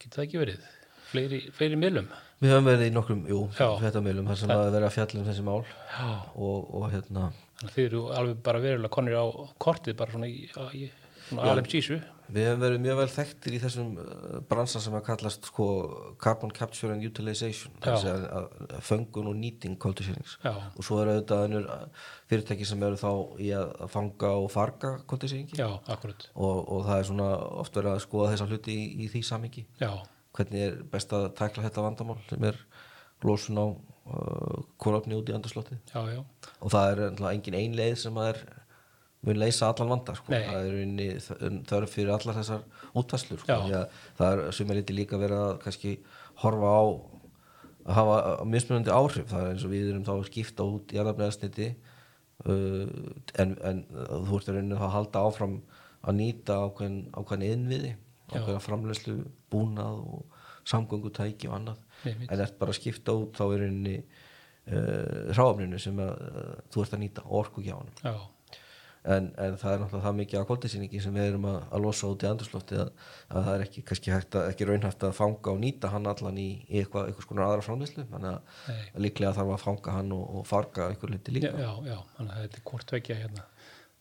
getur 0.00 0.18
það 0.18 0.24
ekki 0.24 0.40
verið? 0.40 0.62
Fleiri, 1.06 1.40
fleiri 1.54 1.78
miðlum? 1.80 2.08
Við 2.42 2.52
höfum 2.52 2.68
verið 2.68 2.90
í 2.90 2.92
nokkrum, 2.92 3.24
jú, 3.30 3.40
Já. 3.56 3.68
fréttamilum 3.80 4.26
þar 4.28 4.38
sem 4.42 4.52
að 4.52 4.66
vera 4.74 4.88
að 4.90 4.96
fjalla 4.98 5.20
um 5.22 5.28
þessi 5.30 5.44
mál 5.46 5.60
og, 5.62 6.74
og 6.76 6.86
hérna, 6.92 7.30
þið 7.62 7.82
eru 7.86 8.02
alveg 8.12 8.42
bara 8.44 8.60
verulega 8.60 8.92
konir 8.92 9.16
á 9.16 9.24
kortið 9.62 9.96
bara 9.96 10.12
svona 10.12 10.28
í, 10.28 10.42
í 10.76 10.88
svona 11.30 11.62
sísu. 11.70 11.96
við 12.26 12.48
höfum 12.48 12.62
verið 12.62 12.82
mjög 12.82 12.98
vel 13.00 13.06
þekktir 13.14 13.54
í 13.56 13.60
þessum 13.62 13.92
uh, 14.02 14.34
bransa 14.50 14.82
sem 14.82 14.94
að 14.98 15.04
kallast 15.08 15.46
sko, 15.48 15.66
carbon 16.22 16.52
capture 16.54 16.92
and 16.94 17.06
utilization 17.06 17.74
þess 17.84 18.08
að, 18.10 18.26
að, 18.38 18.74
föngun 18.86 19.30
og 19.30 19.38
nýting 19.38 19.78
koltisýrings 19.82 20.36
Já, 20.44 20.52
og 20.52 20.86
svo 20.86 20.98
eru 21.02 21.14
auðvitað 21.16 21.56
uh, 21.62 22.10
fyrirtæki 22.30 22.68
sem 22.68 22.82
eru 22.86 22.98
þá 23.00 23.10
í 23.42 23.52
að 23.56 23.72
fanga 23.94 24.34
og 24.42 24.50
farga 24.54 24.96
akkurat. 25.06 26.28
og, 26.34 26.60
og 26.60 26.84
það 26.90 26.98
er 26.98 27.08
svona 27.10 27.30
oft 27.62 27.80
verið 27.80 27.94
að 27.94 28.04
skoða 28.06 28.34
þessa 28.34 28.50
hluti 28.50 28.76
í, 28.76 28.86
í 29.06 29.10
því 29.14 29.24
samingi 29.30 29.66
Já, 29.80 29.92
hvernig 30.36 30.66
er 30.66 30.78
best 30.92 31.12
að 31.16 31.30
tækla 31.38 31.66
þetta 31.66 31.84
vandamál 31.86 32.18
sem 32.28 32.46
er 32.48 32.60
losun 33.24 33.58
á 33.60 33.66
uh, 33.66 34.60
kólöfni 34.82 35.16
út 35.18 35.30
í 35.30 35.34
já, 36.12 36.22
og 36.60 36.72
það 36.72 36.90
er 36.90 37.02
náttúrulega 37.02 37.34
engin 37.38 37.58
ein 37.58 37.76
leið 37.78 37.98
sem 38.04 38.20
að 38.20 38.32
er 38.34 38.40
mun 39.26 39.40
leysa 39.40 39.70
allan 39.72 39.90
vanda 39.90 40.14
sko. 40.14 40.30
Nei. 40.30 40.44
það 40.46 40.68
er 40.68 40.78
unni 40.84 41.08
þörf 41.66 41.94
fyrir 41.96 42.14
allar 42.14 42.36
þessar 42.38 42.64
útvæslur 43.00 43.42
sko. 43.42 43.58
Það 44.18 44.32
er 44.32 44.54
sumir 44.54 44.78
liti 44.78 44.94
líka 44.94 45.18
verið 45.18 45.42
að 45.42 45.54
kannski 45.64 45.94
horfa 46.42 46.70
á 46.70 46.82
að 47.86 47.96
hafa 47.96 48.46
mismunandi 48.50 48.94
áhrif 48.94 49.28
það 49.30 49.42
er 49.42 49.52
eins 49.54 49.66
og 49.66 49.72
við 49.72 49.90
erum 49.90 50.06
þá 50.06 50.14
að 50.16 50.24
skipta 50.30 50.66
út 50.66 50.92
í 50.92 50.98
jarðabneðasniti 50.98 51.68
uh, 51.72 52.86
en, 53.42 53.54
en 53.62 53.84
þú 53.90 54.40
ert 54.40 54.50
að 54.50 54.58
raunin 54.58 54.78
að 54.78 54.94
halda 54.96 55.22
áfram 55.28 55.60
að 56.06 56.18
nýta 56.20 56.58
ákveðin 56.66 57.46
innviði 57.46 57.94
ákveðin 58.32 58.64
framlegslu 58.64 59.16
búnað 59.52 60.00
og 60.02 60.46
samgöngutæki 60.66 61.50
og 61.50 61.58
annað 61.60 61.82
Einmitt. 62.04 62.30
en 62.30 62.40
ert 62.42 62.56
bara 62.60 62.74
að 62.74 62.80
skipta 62.80 63.14
út 63.16 63.36
þá 63.38 63.44
er 63.46 63.60
rauninni 63.64 63.98
uh, 64.00 65.34
hráfninu 65.36 65.78
sem 65.82 66.00
að, 66.02 66.24
uh, 66.30 66.56
þú 66.72 66.82
ert 66.82 66.96
að 66.96 67.04
nýta 67.04 67.26
orkugjáðanum 67.40 68.00
já, 68.02 68.16
en, 69.14 69.28
en 69.38 69.56
það 69.60 69.72
er 69.72 69.82
náttúrulega 69.82 70.04
það 70.08 70.18
mikið 70.20 70.40
af 70.40 70.48
koldisýningi 70.50 71.02
sem 71.04 71.14
við 71.14 71.28
erum 71.30 71.46
að, 71.52 71.58
að 71.70 71.84
losa 71.86 72.10
út 72.10 72.26
í 72.26 72.28
andurslótti 72.30 72.80
að, 72.82 72.92
að 73.30 73.48
það 73.48 73.54
er 73.54 73.64
ekki, 73.66 73.84
að, 74.16 74.38
ekki 74.42 74.68
raunhæft 74.70 75.06
að 75.06 75.16
fanga 75.20 75.54
og 75.54 75.62
nýta 75.62 75.92
hann 75.94 76.10
allan 76.10 76.42
í, 76.42 76.48
í 76.66 76.82
eitthvað, 76.82 77.10
eitthvað 77.10 77.28
skonar 77.28 77.46
aðra 77.46 77.66
framleyslu 77.68 78.06
þannig 78.10 78.32
að, 78.32 78.60
Nei. 78.66 78.84
að 78.90 79.06
líklega 79.06 79.34
þarf 79.38 79.54
að 79.54 79.64
fanga 79.68 79.96
hann 80.00 80.14
og, 80.16 80.26
og 80.40 80.46
farga 80.50 80.90
eitthvað 80.90 81.14
liti 81.14 81.36
líka 81.38 81.54
já, 81.54 81.72
já, 81.86 81.98
þannig 82.18 82.34
að 82.34 82.46
þetta 82.46 82.60
er 82.62 82.68
hvort 82.72 82.94
vekja 82.96 83.18
hérna. 83.22 83.48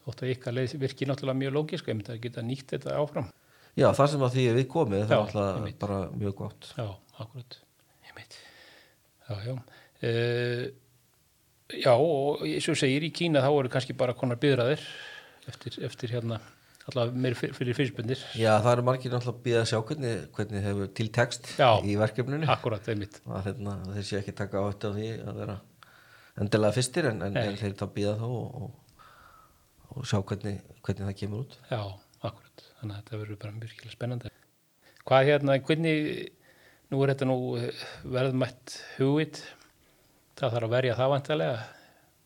þótt 0.06 0.26
að 0.26 0.36
ykkar 0.36 0.58
leið 0.58 0.78
virkir 0.82 1.12
náttúrulega 1.12 1.42
mjög 1.44 1.58
lógisk, 1.60 1.90
ég 1.90 2.00
myndi 2.00 2.14
að 2.16 2.24
geta 2.26 2.46
nýtt 2.46 2.74
þetta 2.74 2.98
áfram. 3.02 3.30
Já, 3.76 3.90
það 3.92 4.10
sem 4.14 4.24
að 4.24 4.36
því 4.38 4.44
við 4.56 4.68
komið, 4.72 5.06
það 5.10 5.14
Já, 5.14 5.20
er 5.20 5.24
alltaf 5.26 5.80
bara 5.84 6.00
mjög 6.16 6.36
gott. 6.40 6.68
Já, 6.78 6.88
akkurat. 7.20 7.58
Já, 9.26 9.36
já. 9.42 9.56
Uh, 10.06 10.66
já, 11.82 11.94
og 11.96 12.44
eins 12.46 12.68
og 12.70 12.78
segir, 12.78 13.08
í 13.08 13.14
Kína 13.16 13.42
þá 13.42 13.50
eru 13.56 13.72
kannski 13.74 13.96
bara 13.98 14.14
konar 14.18 14.38
byðraðir 14.38 14.84
eftir, 15.50 15.78
eftir 15.88 16.14
hérna, 16.14 16.38
allavega 16.86 17.24
meir 17.26 17.38
fyr- 17.38 17.56
fyrir 17.58 17.78
fyrirspundir. 17.78 18.22
Já, 18.38 18.52
það 18.62 18.72
eru 18.76 18.86
margir 18.86 19.16
náttúrulega 19.16 19.34
að 19.40 19.46
býða 19.48 19.64
að 19.64 19.70
sjá 19.72 19.80
hvernig, 19.90 20.16
hvernig 20.38 20.68
hefur 20.70 20.92
til 21.00 21.08
text 21.18 21.52
Já. 21.58 21.70
í 21.82 21.98
verkefninu. 21.98 22.50
Akkurat, 22.54 22.86
að 22.86 23.48
hérna, 23.50 23.78
þeir 23.96 24.08
sé 24.12 24.20
ekki 24.22 24.36
taka 24.38 24.62
á 24.62 24.70
því 24.78 25.10
að 25.26 25.42
vera 25.42 25.58
endilega 26.36 26.76
fyrstir 26.76 27.10
en, 27.10 27.22
en, 27.26 27.38
þeir 27.58 27.76
þá 27.80 27.86
býða 27.96 28.16
þá 28.20 28.26
og, 28.28 28.62
og, 28.62 28.98
og 29.96 30.08
sjá 30.10 30.20
hvernig, 30.22 30.60
hvernig 30.86 31.08
það 31.10 31.18
kemur 31.24 31.46
út 31.46 31.58
Já. 31.72 31.82
Þannig 32.80 32.96
að 32.96 33.02
þetta 33.02 33.20
verður 33.22 33.40
bara 33.44 33.62
virkilega 33.62 33.96
spennandi. 33.96 34.34
Hvað 35.06 35.30
hérna, 35.30 35.60
hvernig, 35.68 36.10
nú 36.92 37.02
er 37.04 37.14
þetta 37.14 37.30
nú 37.30 37.38
eh, 37.60 37.86
verðmætt 38.16 38.76
hugvit, 38.98 39.42
það 40.40 40.58
þarf 40.58 40.70
að 40.70 40.76
verja 40.76 41.00
það 41.00 41.12
vantarlega. 41.14 41.64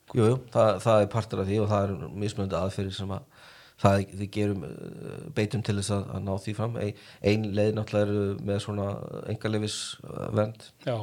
Jú, 0.09 0.25
jú, 0.25 0.35
það, 0.53 0.71
það 0.85 1.03
er 1.03 1.13
partur 1.13 1.43
af 1.43 1.49
því 1.49 1.61
og 1.61 1.69
það 1.69 1.87
er 1.87 2.13
mismunandi 2.23 2.59
aðferðir 2.59 2.97
sem 2.97 3.11
að 3.13 3.47
það 3.79 4.13
við 4.19 4.29
gerum 4.35 4.65
uh, 4.67 5.19
beitum 5.35 5.63
til 5.63 5.77
þess 5.77 5.93
að, 5.95 6.07
að 6.15 6.23
ná 6.25 6.31
því 6.43 6.53
fram 6.57 6.77
ein, 6.81 7.03
ein 7.31 7.45
leið 7.55 7.69
náttúrulega 7.77 8.15
er 8.15 8.41
með 8.49 8.61
svona 8.65 8.87
engalefis 9.31 9.77
vend 10.35 10.65
Já, 10.83 10.97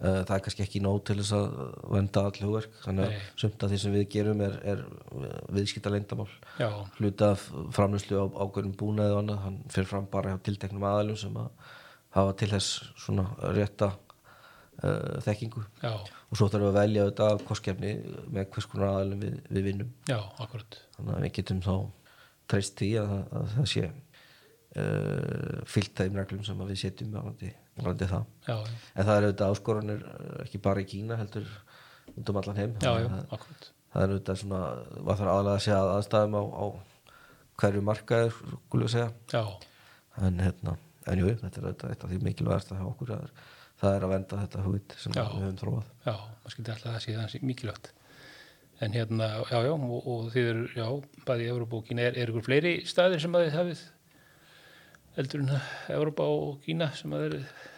það 0.00 0.34
er 0.34 0.44
kannski 0.46 0.64
ekki 0.64 0.80
nóg 0.80 1.02
til 1.04 1.18
þess 1.18 1.34
að 1.36 1.58
venda 1.92 2.22
all 2.24 2.38
hugverk 2.40 2.78
þannig 2.86 3.10
að 3.10 3.26
sumt 3.42 3.64
af 3.66 3.72
því 3.72 3.80
sem 3.82 3.96
við 3.96 4.06
gerum 4.14 4.40
er, 4.46 4.54
er 4.72 4.84
viðskipta 5.52 5.92
leyndamál 5.92 6.28
já, 6.56 6.70
hluta 6.96 7.34
framlýslu 7.76 8.16
á 8.16 8.24
ákveðnum 8.40 8.78
búnaði 8.80 9.12
og 9.12 9.20
annað, 9.20 9.42
hann 9.44 9.58
fyrir 9.74 9.90
fram 9.90 10.08
bara 10.12 10.32
hjá 10.32 10.40
tilteknum 10.46 10.86
aðalum 10.88 11.20
sem 11.20 11.36
að 11.36 11.50
hafa 12.16 12.36
til 12.40 12.50
þess 12.50 12.80
svona 12.98 13.26
rétta 13.54 13.92
uh, 14.82 15.18
þekkingu. 15.24 15.62
Já, 15.82 15.94
og 15.94 16.38
svo 16.38 16.48
þarfum 16.50 16.66
við 16.66 16.70
að 16.70 16.78
velja 16.80 17.06
þetta 17.08 17.30
af 17.34 17.42
kostkefni 17.48 17.94
með 18.30 18.52
hvers 18.54 18.68
konar 18.70 18.92
aðalum 18.94 19.24
við, 19.24 19.40
við 19.50 19.66
vinnum. 19.70 19.90
Já, 20.10 20.18
þannig 20.96 21.16
að 21.16 21.26
við 21.26 21.34
getum 21.38 21.64
þá 21.66 21.74
treyst 22.50 22.78
því 22.80 22.90
að, 23.00 23.12
að, 23.14 23.34
að 23.40 23.50
það 23.56 23.68
sé 23.74 23.84
uh, 23.86 25.60
fyllt 25.70 26.02
þeim 26.02 26.20
reglum 26.20 26.46
sem 26.46 26.64
við 26.66 26.82
setjum 26.84 27.14
varandi, 27.18 27.52
varandi 27.78 28.08
það. 28.10 28.24
Já, 28.46 28.54
já, 28.56 28.78
en 28.94 29.08
það 29.08 29.16
er 29.16 29.26
auðvitað 29.26 29.54
áskoranir 29.54 30.02
uh, 30.06 30.32
ekki 30.44 30.62
bara 30.64 30.82
í 30.82 30.88
Kína 30.90 31.18
heldur 31.20 31.48
út 32.14 32.32
um 32.32 32.40
allan 32.40 32.60
heim. 32.60 32.74
Já, 32.82 32.90
það, 32.90 33.46
það 33.92 34.04
er 34.04 34.14
auðvitað 34.14 34.40
svona 34.42 34.62
var 35.06 35.20
þarf 35.20 35.32
aðalega 35.34 35.54
að 35.54 35.64
segja 35.66 35.80
að 35.80 35.92
aðstæðum 35.96 36.36
á, 36.36 36.42
á 36.50 36.66
hverju 37.60 37.84
markaður 37.86 38.36
skulum 38.66 38.92
segja. 38.92 39.12
Já, 39.32 39.44
en 40.26 40.42
hérna, 40.44 40.76
en 41.06 41.22
jú, 41.22 41.30
þetta 41.30 41.62
er 41.62 41.70
auðvitað 41.70 41.94
eitt 41.94 42.04
af 42.04 42.12
því 42.12 42.20
mikilvægast 42.26 42.74
að 42.74 42.82
hjá 42.82 42.90
okkur 42.90 43.14
það 43.14 43.24
er, 43.24 43.32
það 43.80 43.96
er 43.96 44.06
að 44.06 44.14
venda 44.16 44.42
þetta 44.42 44.66
hugvit 44.66 44.98
sem 45.00 45.16
Já. 45.16 45.22
við 45.22 45.46
höfum 45.46 45.62
þróað. 45.62 45.88
Já, 46.04 46.14
maður 46.42 46.54
skildi 46.56 46.74
alltaf 46.74 46.92
að 46.98 47.08
það 47.20 47.32
sé 47.34 47.42
mikilvægt. 47.46 47.92
En 48.80 48.94
hérna, 48.96 49.26
já, 49.44 49.58
já, 49.60 49.72
og, 49.76 50.06
og 50.08 50.28
þið 50.32 50.46
eru, 50.54 50.68
já, 50.72 50.86
bæði 51.28 51.44
í 51.44 51.48
Európa 51.52 51.76
og 51.76 51.82
Kína, 51.84 52.06
er, 52.08 52.14
er 52.16 52.30
ykkur 52.32 52.46
fleiri 52.46 52.70
staðir 52.88 53.20
sem 53.20 53.34
að 53.36 53.44
þið 53.44 53.56
hafið 53.58 53.82
eldur 55.18 55.42
en 55.42 55.50
Európa 55.90 56.26
og 56.30 56.60
Kína 56.64 56.90
sem 56.94 57.12
að 57.14 57.24
þeir 57.24 57.36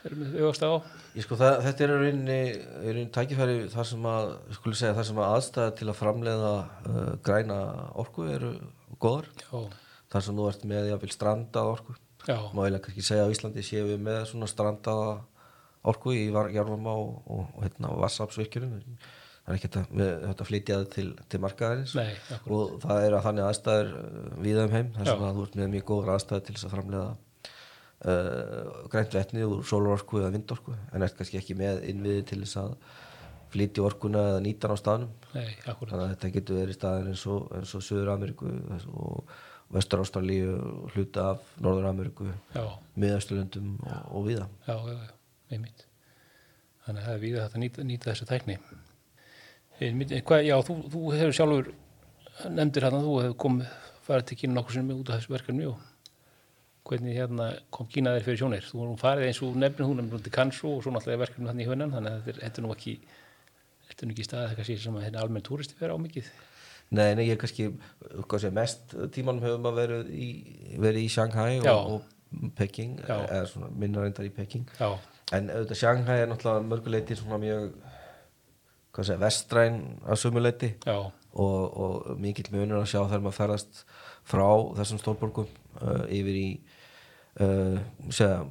eru 0.09 0.19
með 0.21 0.37
augast 0.43 0.65
á? 0.67 0.73
Ég 1.17 1.27
sko, 1.27 1.39
það, 1.41 1.57
þetta 1.67 1.85
er 1.85 1.93
rauninni 1.95 3.07
tækifæri 3.15 3.57
þar 3.73 3.89
sem 3.89 4.09
að, 4.13 4.29
segja, 4.73 4.93
þar 4.99 5.09
sem 5.09 5.21
að 5.23 5.35
aðstæða 5.39 5.75
til 5.79 5.89
að 5.89 5.99
framleiða 6.01 6.53
uh, 6.61 7.01
græna 7.25 7.59
orku 8.03 8.29
eru 8.29 8.53
góðar. 9.03 9.31
Já, 9.47 9.65
þar 10.13 10.27
sem 10.27 10.41
þú 10.41 10.49
ert 10.51 10.69
með 10.69 10.93
jafnvel 10.93 11.13
strandað 11.17 11.73
orku. 11.77 11.99
Má 12.23 12.63
eiginlega 12.63 12.85
kannski 12.85 13.07
segja 13.07 13.27
á 13.27 13.33
Íslandi 13.33 13.65
séum 13.67 13.89
við 13.91 14.05
með 14.07 14.21
svona 14.31 14.51
strandaða 14.51 15.17
orku 15.91 16.13
í 16.15 16.29
jarfama 16.31 16.95
og, 16.95 17.17
og, 17.27 17.49
og 17.57 17.65
hérna 17.65 17.97
vassapsvirkjunum 17.99 18.77
það 19.43 19.53
er 19.53 19.59
ekki 19.59 19.69
hægt 19.69 20.41
að, 20.41 20.47
flytja 20.49 20.79
það 20.79 20.89
til, 20.95 21.07
til 21.33 21.41
markaðarins 21.43 21.95
nei, 21.99 22.11
og 22.47 22.77
það 22.85 23.07
eru 23.09 23.19
að 23.19 23.27
þannig 23.27 23.47
aðstæður 23.49 23.93
viða 24.47 24.67
um 24.69 24.75
heim 24.77 24.91
Já. 24.95 25.13
að 25.13 25.39
þú 25.39 25.47
ert 25.47 25.57
með 25.59 25.71
mjög 25.75 25.87
góður 25.91 26.13
aðstæður 26.15 26.45
til 26.47 26.57
þess 26.57 26.69
að 26.69 26.75
framleiða 26.77 27.07
uh, 28.07 28.83
grænt 28.93 29.17
vetni 29.19 29.47
úr 29.49 29.65
sólarorku 29.67 30.21
eða 30.23 30.35
vindorku 30.37 30.77
en 30.93 31.07
ert 31.07 31.17
kannski 31.19 31.41
ekki 31.41 31.59
með 31.59 31.83
innviði 31.91 32.27
til 32.31 32.43
þess 32.45 32.61
að 32.63 32.77
flytja 33.53 33.85
orkuna 33.85 34.27
eða 34.31 34.45
nýta 34.45 34.69
hana 34.69 34.79
á 34.79 34.83
staðnum 34.83 35.11
Nei, 35.35 35.49
þannig 35.65 35.97
að 35.99 36.13
þetta 36.15 36.31
getur 36.37 36.61
verið 36.63 36.79
staðin 36.79 37.11
eins 37.13 37.25
og, 37.29 37.51
og 37.53 37.83
Suður 37.85 38.13
Ameríku 38.15 38.53
og 38.93 39.35
Vestur 39.73 40.03
Ástralíu 40.05 40.55
og 40.55 40.95
hluta 40.95 41.33
af 41.33 41.51
Norður 41.65 41.91
Ameríku 41.91 42.29
Já, 42.29 42.65
miðasturlöndum 43.01 43.75
og, 43.81 43.99
og 44.13 44.27
viða 44.29 44.47
já, 44.69 44.77
já, 44.77 44.95
já, 44.95 45.13
einmitt. 45.53 45.85
Þannig 46.87 47.03
að 47.03 47.07
það 47.07 47.15
er 47.15 47.23
við 47.23 47.39
að 47.43 47.61
nýta, 47.63 47.85
nýta 47.87 48.11
þessa 48.11 48.29
tækni. 48.33 48.57
Hvað, 49.83 50.45
já, 50.47 50.57
þú, 50.67 50.77
þú 50.93 51.15
hefur 51.17 51.39
sjálfur 51.39 51.73
nefndir 52.53 52.87
hérna, 52.87 53.01
þú 53.05 53.17
hefur 53.23 53.39
komið, 53.45 53.73
farið 54.07 54.29
til 54.29 54.39
Kína 54.43 54.59
nokkur 54.59 54.77
sem 54.77 54.93
út 54.95 55.11
af 55.11 55.19
þessu 55.19 55.35
verkefni 55.35 55.67
og 55.71 55.89
hvernig 56.89 57.19
hérna 57.19 57.49
kom 57.75 57.91
Kína 57.91 58.15
þér 58.17 58.27
fyrir 58.29 58.41
sjónir. 58.43 58.69
Þú 58.69 58.85
erum 58.87 59.01
farið 59.01 59.29
eins 59.29 59.43
og 59.47 59.59
nefnir, 59.59 59.89
þú 59.89 59.99
nefnir 59.99 60.25
til 60.25 60.35
Kansu 60.35 60.71
og 60.71 60.81
svo 60.85 60.95
náttúrulega 60.95 61.25
verkefni 61.25 61.51
hann 61.51 61.63
í 61.63 61.69
hönnan, 61.69 61.93
þannig 61.95 62.17
að 62.17 62.25
þetta 62.27 62.33
er, 62.33 62.41
þetta 62.47 62.63
er 62.63 62.67
nú 62.67 62.73
ekki, 62.77 62.97
þetta 63.91 64.05
er 64.05 64.11
nú 64.11 64.17
ekki 64.17 64.27
staðið 64.29 64.49
eitthvað 64.49 64.71
sér 64.71 64.83
sem 64.87 64.99
að 64.99 65.07
hérna 65.07 65.23
almenn 65.23 65.47
túristi 65.47 65.79
fer 65.79 65.95
á 65.95 65.97
mikið. 66.03 66.33
Nei, 66.93 67.15
nei, 67.17 67.25
ég 67.25 67.37
er 67.37 67.41
kannski 67.41 67.71
hvað 68.29 68.43
sé, 68.43 68.51
mest 68.53 68.97
tímanum 69.15 69.47
hefur 69.47 69.63
maður 69.65 69.79
verið 69.81 70.11
í, 70.13 70.27
verið 70.83 71.07
í 71.07 71.13
Shanghai 71.15 71.61
og, 71.63 71.95
og 71.97 72.51
Peking 72.59 72.99
eða 73.07 73.47
svona 73.49 73.71
minna 73.77 74.03
reyndar 74.05 74.27
í 74.29 74.33
Peking 74.35 74.69
Já, 74.77 74.91
en 75.37 75.49
auðvitað 75.53 75.81
Shanghai 75.81 76.19
er 76.21 76.29
náttúrulega 76.29 76.67
mörguleiti 76.69 77.17
svona 77.17 77.39
mjög 77.41 77.71
sé, 79.01 79.17
vestræn 79.21 79.81
að 80.05 80.21
sumuleiti 80.21 80.75
og, 80.91 81.17
og 81.33 82.21
mikill 82.21 82.51
munur 82.53 82.83
að 82.83 82.91
sjá 82.93 83.01
þegar 83.01 83.25
maður 83.25 83.39
ferðast 83.39 83.83
frá 84.29 84.47
þessum 84.79 85.01
stórborgum 85.01 85.49
uh, 85.81 86.05
yfir 86.13 86.39
í 86.39 86.47
uh, 87.41 87.81
segja, 88.13 88.43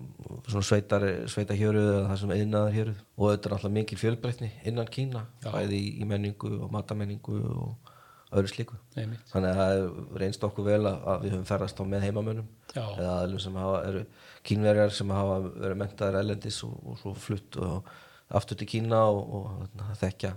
svona 0.47 0.65
sveitar, 0.65 1.07
sveitahjöruð 1.31 1.91
eða 1.93 2.09
það 2.09 2.19
sem 2.23 2.35
einaðar 2.35 2.75
hjöruð 2.79 2.99
og 3.17 3.29
er 3.29 3.37
náttúrulega 3.37 3.73
mikil 3.77 4.01
fjölbreytni 4.01 4.51
innan 4.67 4.91
Kína 4.91 5.25
Já. 5.43 5.51
bæði 5.53 5.79
í, 5.79 5.95
í 6.01 6.09
menningu 6.09 6.55
og 6.57 6.73
matamenningu 6.73 7.39
og 7.51 7.91
öðru 8.31 8.47
slíku. 8.47 8.77
Einmitt. 8.95 9.25
þannig 9.27 9.51
að 9.51 9.57
það 9.61 10.19
reynst 10.21 10.45
okkur 10.47 10.69
vel 10.69 10.85
að, 10.87 11.01
að 11.11 11.25
við 11.25 11.33
höfum 11.35 11.49
ferðast 11.49 11.81
á 11.81 11.83
með 11.83 12.05
heimamönnum 12.07 12.47
Já, 12.71 12.85
eða 12.85 13.15
aðlum 13.17 13.43
sem 13.43 13.57
hafa, 13.59 13.81
eru 13.89 14.05
kínverjar 14.47 14.95
sem 14.95 15.11
hafa 15.11 15.41
verið 15.49 15.81
mentaðir 15.81 16.21
ellendis 16.21 16.61
og, 16.63 16.77
og 16.87 17.01
svo 17.01 17.13
flutt 17.19 17.59
og 17.59 17.91
aftur 18.39 18.59
til 18.59 18.69
Kína 18.71 19.01
og, 19.11 19.21
og 19.37 19.49
þarna, 19.61 19.97
þekkja, 20.01 20.31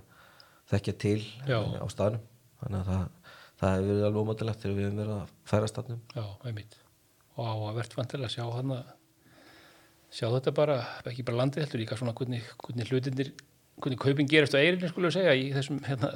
þekkja 0.72 0.96
til 1.04 1.20
Já. 1.46 1.59
eh, 1.61 1.78
á 1.80 1.87
staðnum 1.92 2.26
þannig 2.62 2.80
að 2.80 2.90
það, 2.90 3.33
það 3.61 3.74
hefur 3.76 3.88
verið 3.92 4.09
alveg 4.09 4.20
ómættilegt 4.24 4.64
þegar 4.64 4.76
við 4.78 4.88
höfum 4.88 5.00
verið 5.02 5.16
að 5.16 5.33
ferðast 5.52 5.74
staðnum 5.76 6.02
já, 6.14 6.24
einmitt. 6.50 6.76
Og 7.35 7.48
á 7.50 7.54
að 7.54 7.80
verðt 7.80 7.98
vantilega 7.98 8.30
að 8.30 8.37
sjá 8.37 8.44
hann 8.54 8.76
að 8.76 8.85
sjá 10.14 10.28
þetta 10.30 10.54
bara, 10.54 10.78
ekki 11.11 11.26
bara 11.26 11.40
landið 11.42 11.64
heldur 11.66 11.83
líka 11.83 11.98
svona 11.98 12.14
hvernig, 12.14 12.46
hvernig 12.62 12.90
hlutinir, 12.92 13.33
hvernig 13.83 13.98
kaupin 13.98 14.28
gerast 14.30 14.54
á 14.54 14.62
eirinu 14.62 14.87
skulle 14.90 15.11
við 15.11 15.16
segja 15.16 15.33
í 15.35 15.48
þessum 15.57 15.80
hérna, 15.83 16.11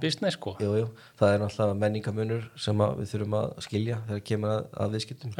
business 0.00 0.38
sko. 0.38 0.54
jú, 0.64 0.70
jú, 0.80 0.86
það 1.20 1.34
er 1.34 1.42
náttúrulega 1.42 1.78
menningamunur 1.82 2.46
sem 2.56 2.80
við 2.80 3.10
þurfum 3.12 3.36
að 3.42 3.50
skilja 3.66 3.98
þegar 4.08 4.22
kemur 4.30 4.54
að, 4.54 4.70
að 4.80 4.96
viðskiptum 4.96 5.34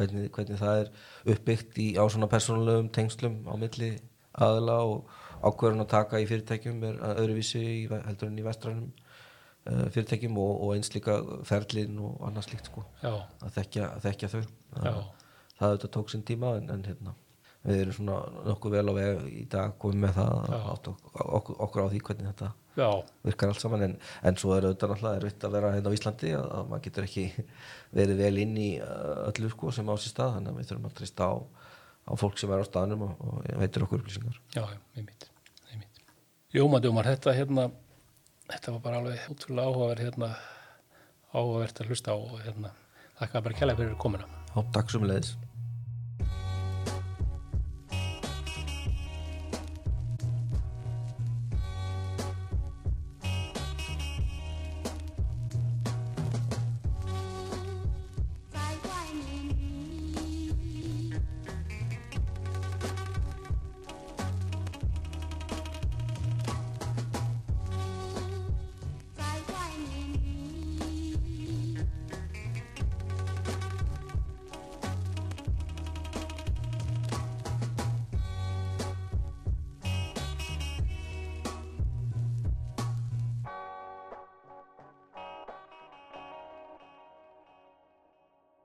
hvernig, 0.00 0.30
hvernig 0.38 0.62
það 0.62 0.80
er 0.80 0.90
uppbyggt 1.34 1.80
í, 1.84 1.88
á 2.00 2.04
svona 2.08 2.30
persónulegum 2.32 2.88
tengslum 2.96 3.36
á 3.44 3.54
milli 3.60 3.90
aðila 4.44 4.76
og 4.90 5.10
ákvörðun 5.46 5.84
að 5.84 5.90
taka 5.92 6.20
í 6.22 6.26
fyrirtækjum 6.30 6.82
er 6.88 6.96
öðruvísi 7.14 7.60
í, 7.62 7.76
heldur 7.92 8.30
en 8.30 8.38
í 8.40 8.44
vestrænum 8.46 8.88
uh, 8.90 9.84
fyrirtækjum 9.94 10.38
og, 10.42 10.54
og 10.66 10.74
eins 10.76 10.90
líka 10.94 11.18
ferlin 11.48 11.98
og 12.02 12.24
annað 12.28 12.48
slíkt 12.50 12.70
sko. 12.72 12.84
Að 13.46 13.54
þekkja, 13.60 13.90
að 13.96 14.08
þekkja 14.08 14.32
þau. 14.34 14.42
Það, 14.76 15.00
það 15.60 15.70
auðvitað 15.70 15.94
tók 15.98 16.10
sinn 16.12 16.26
tíma 16.28 16.54
en, 16.60 16.70
en 16.74 16.82
hérna, 16.88 17.14
við 17.66 17.80
erum 17.84 17.94
svona 17.96 18.16
nokkuð 18.46 18.74
vel 18.76 18.86
á 18.86 18.94
veg 19.00 19.22
í 19.32 19.44
dag 19.50 19.72
komið 19.82 20.02
með 20.04 20.16
það 20.20 20.32
ok- 21.16 21.30
okkur, 21.40 21.56
okkur 21.66 21.82
á 21.82 21.88
því 21.94 22.00
hvernig 22.08 22.28
þetta 22.30 22.50
já, 22.76 22.88
virkar 23.24 23.50
allt 23.54 23.62
saman 23.64 23.82
en, 23.86 23.94
en 24.28 24.36
svo 24.38 24.52
er 24.54 24.66
auðvitað 24.68 24.92
náttúrulega 24.92 25.20
erfitt 25.22 25.46
að 25.48 25.54
vera 25.56 25.70
hérna 25.74 25.90
á 25.90 25.96
Íslandi 25.96 26.34
að, 26.36 26.44
að 26.58 26.68
maður 26.70 26.84
getur 26.84 27.06
ekki 27.08 27.24
verið 27.98 28.20
vel 28.20 28.42
inn 28.44 28.54
í 28.60 28.68
uh, 28.84 29.24
öllu 29.30 29.50
sko 29.54 29.72
sem 29.74 29.88
á 29.90 29.94
sér 29.96 30.12
stað 30.12 30.34
þannig 30.36 30.52
að 30.52 30.60
við 30.60 30.68
þurfum 30.70 30.90
að 30.90 30.94
treysta 31.00 31.30
á, 31.32 31.34
á 32.06 32.12
fólk 32.18 32.38
sem 32.38 32.52
er 32.54 32.62
á 32.62 32.66
staðnum 32.66 33.06
og, 33.08 33.16
og 33.20 33.48
veitir 33.62 33.86
okkur 33.86 34.02
upplýsingar 34.02 34.38
já, 34.54 34.62
einmitt, 34.96 35.28
einmitt. 35.72 36.02
Jóma, 36.54 36.80
Jómar, 36.84 37.10
þetta 37.10 37.34
hérna, 37.36 37.66
þetta 38.52 38.76
var 38.76 38.84
bara 38.86 39.02
alveg 39.02 39.26
útrúlega 39.34 39.72
áhugaverð 39.72 40.06
hérna, 40.06 40.30
áhugavert 41.34 41.82
að 41.82 41.90
hlusta 41.92 42.14
á 42.14 42.16
og 42.16 42.38
hérna, 42.44 42.72
þakka 43.20 43.44
bara 43.48 43.60
kjærlega 43.60 43.82
fyrir 43.82 44.00
komuna. 44.00 44.30
Já, 44.54 44.58
takk 44.78 44.94
sem 44.94 45.06
leiðis 45.06 45.34